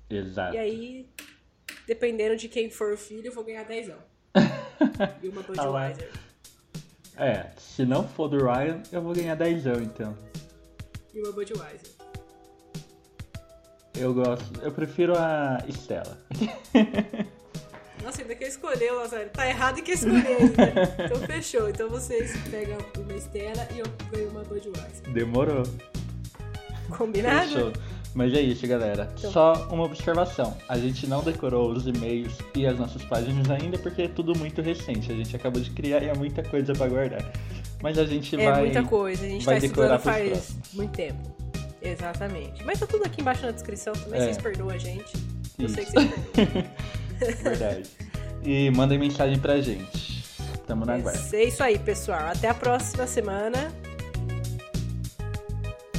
Exato. 0.10 0.56
E 0.56 0.58
aí, 0.58 1.10
dependendo 1.86 2.36
de 2.36 2.48
quem 2.48 2.72
for 2.72 2.93
o 2.93 2.98
filho, 2.98 3.28
eu 3.28 3.32
vou 3.34 3.43
ganhar 3.43 3.65
10 3.65 3.91
E 5.22 5.28
uma 5.30 5.43
Tá. 5.43 5.63
Budweiser. 5.63 6.10
É, 7.17 7.47
se 7.58 7.86
não 7.86 8.08
for 8.08 8.28
do 8.28 8.38
Ryan, 8.38 8.82
eu 8.91 9.02
vou 9.02 9.13
ganhar 9.13 9.36
10 9.36 9.65
então. 9.82 10.17
E 11.13 11.19
uma 11.21 11.32
Budweiser. 11.32 11.91
Eu 13.95 14.13
gosto. 14.13 14.60
Eu 14.62 14.71
prefiro 14.71 15.15
a 15.15 15.63
Estela. 15.67 16.17
Nossa, 18.04 18.21
ainda 18.21 18.36
quer 18.36 18.47
escolher, 18.47 18.91
Lazaro. 18.91 19.30
Tá 19.30 19.47
errado 19.47 19.78
e 19.78 19.82
quer 19.84 19.93
escolher 19.93 20.28
ainda. 20.28 20.73
Então 21.06 21.17
fechou. 21.28 21.69
Então 21.69 21.89
vocês 21.89 22.36
pegam 22.49 22.78
uma 22.97 23.13
Estela 23.13 23.67
e 23.73 23.80
eu 23.80 23.86
ganho 24.12 24.30
uma 24.32 24.43
Budweiser. 24.43 25.10
Demorou. 25.13 25.63
Combinado? 26.97 27.47
Fechou. 27.47 27.73
Mas 28.13 28.32
é 28.34 28.41
isso, 28.41 28.67
galera. 28.67 29.12
Então. 29.17 29.32
Só 29.32 29.67
uma 29.71 29.86
observação. 29.86 30.56
A 30.69 30.78
gente 30.78 31.08
não 31.08 31.23
decorou 31.23 31.71
os 31.71 31.88
e-mails 31.88 32.34
e 32.56 32.65
as 32.67 32.78
nossas 32.78 33.04
páginas 33.06 33.49
ainda 33.49 33.78
porque 33.80 34.04
é 34.04 34.08
tudo 34.08 34.38
muito 34.38 34.62
recente. 34.62 35.12
A 35.12 35.15
gente 35.15 35.36
acabou 35.36 35.60
de 35.62 35.71
criar 35.71 36.04
e 36.04 36.10
é 36.10 36.13
muita 36.13 36.43
coisa 36.43 36.73
pra 36.73 36.88
guardar. 36.88 37.23
Mas 37.82 37.97
a 37.97 38.06
gente 38.06 38.36
é 38.39 38.49
vai. 38.52 38.60
É 38.60 38.63
muita 38.65 38.84
coisa, 38.84 39.26
a 39.26 39.30
gente 39.30 39.45
vai 39.45 39.60
tá 39.60 39.65
estudando 39.65 39.99
faz 39.99 40.30
próximos. 40.30 40.73
muito 40.73 40.91
tempo. 40.91 41.36
Exatamente. 41.82 42.63
Mas 42.63 42.80
tá 42.80 42.86
tudo 42.88 43.06
aqui 43.06 43.19
embaixo 43.19 43.45
na 43.45 43.52
descrição 43.52 43.93
também, 43.93 44.21
é. 44.21 44.23
vocês 44.26 44.38
perdoam 44.38 44.69
a 44.69 44.78
gente. 44.78 45.13
Eu 45.60 45.65
Isso. 45.65 45.76
sei 45.76 45.86
que 45.86 45.91
vocês 45.91 46.10
perdoam. 46.34 46.65
Verdade. 47.43 47.84
E 48.43 48.69
mandem 48.71 48.99
mensagem 48.99 49.39
pra 49.39 49.60
gente. 49.60 50.23
Tamo 50.67 50.86
na 50.86 50.97
guarda. 50.97 51.19
É 51.36 51.43
isso 51.45 51.63
aí, 51.63 51.78
pessoal. 51.80 52.28
Até 52.28 52.47
a 52.49 52.54
próxima 52.54 53.08
semana. 53.08 53.71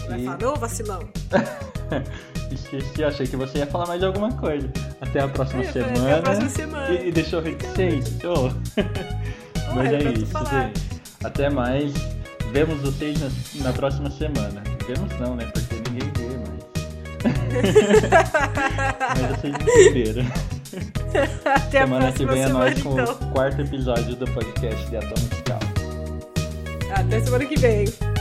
Vai 0.08 0.20
E- 0.20 0.24
falar, 0.24 0.38
não, 0.38 0.54
vacilão. 0.54 1.08
Esqueci, 2.50 3.04
achei 3.04 3.26
que 3.26 3.36
você 3.36 3.58
ia 3.58 3.66
falar 3.66 3.86
mais 3.86 4.00
de 4.00 4.06
alguma 4.06 4.32
coisa. 4.32 4.68
Até 5.00 5.20
a 5.20 5.28
próxima 5.28 5.64
falei, 5.64 5.72
semana. 5.72 6.02
Até 6.02 6.18
a 6.18 6.22
próxima 6.22 6.48
semana. 6.48 6.90
E, 6.90 7.08
e 7.08 7.12
deixou 7.12 7.40
reticente. 7.40 8.12
Oh. 8.26 8.50
Pô, 8.50 9.74
Mas 9.76 9.92
é 9.92 9.98
tu 9.98 10.08
isso, 10.20 10.38
gente. 10.50 11.02
Até 11.24 11.50
mais. 11.50 11.92
Vemos 12.52 12.80
vocês 12.80 13.18
na, 13.20 13.64
na 13.64 13.72
próxima 13.72 14.10
semana. 14.10 14.62
Vemos 14.86 15.18
não, 15.18 15.34
né? 15.34 15.50
Porque 15.52 15.74
ninguém 15.90 16.12
vê, 16.16 16.28
mas. 16.38 16.64
mas 19.20 19.40
vocês 19.40 19.54
entenderam. 19.54 20.26
Até 21.44 21.78
a 21.78 21.86
semana 21.86 22.12
que 22.12 22.24
próxima 22.24 22.32
vem 22.32 22.42
é 22.42 22.48
nós 22.48 22.82
com 22.82 23.00
então. 23.00 23.14
o 23.14 23.32
quarto 23.32 23.60
episódio 23.60 24.16
do 24.16 24.26
podcast 24.26 24.88
de 24.88 24.96
Atom 24.96 25.20
Musical. 25.20 25.60
Até 26.90 27.20
semana 27.20 27.44
que 27.44 27.58
vem. 27.58 28.13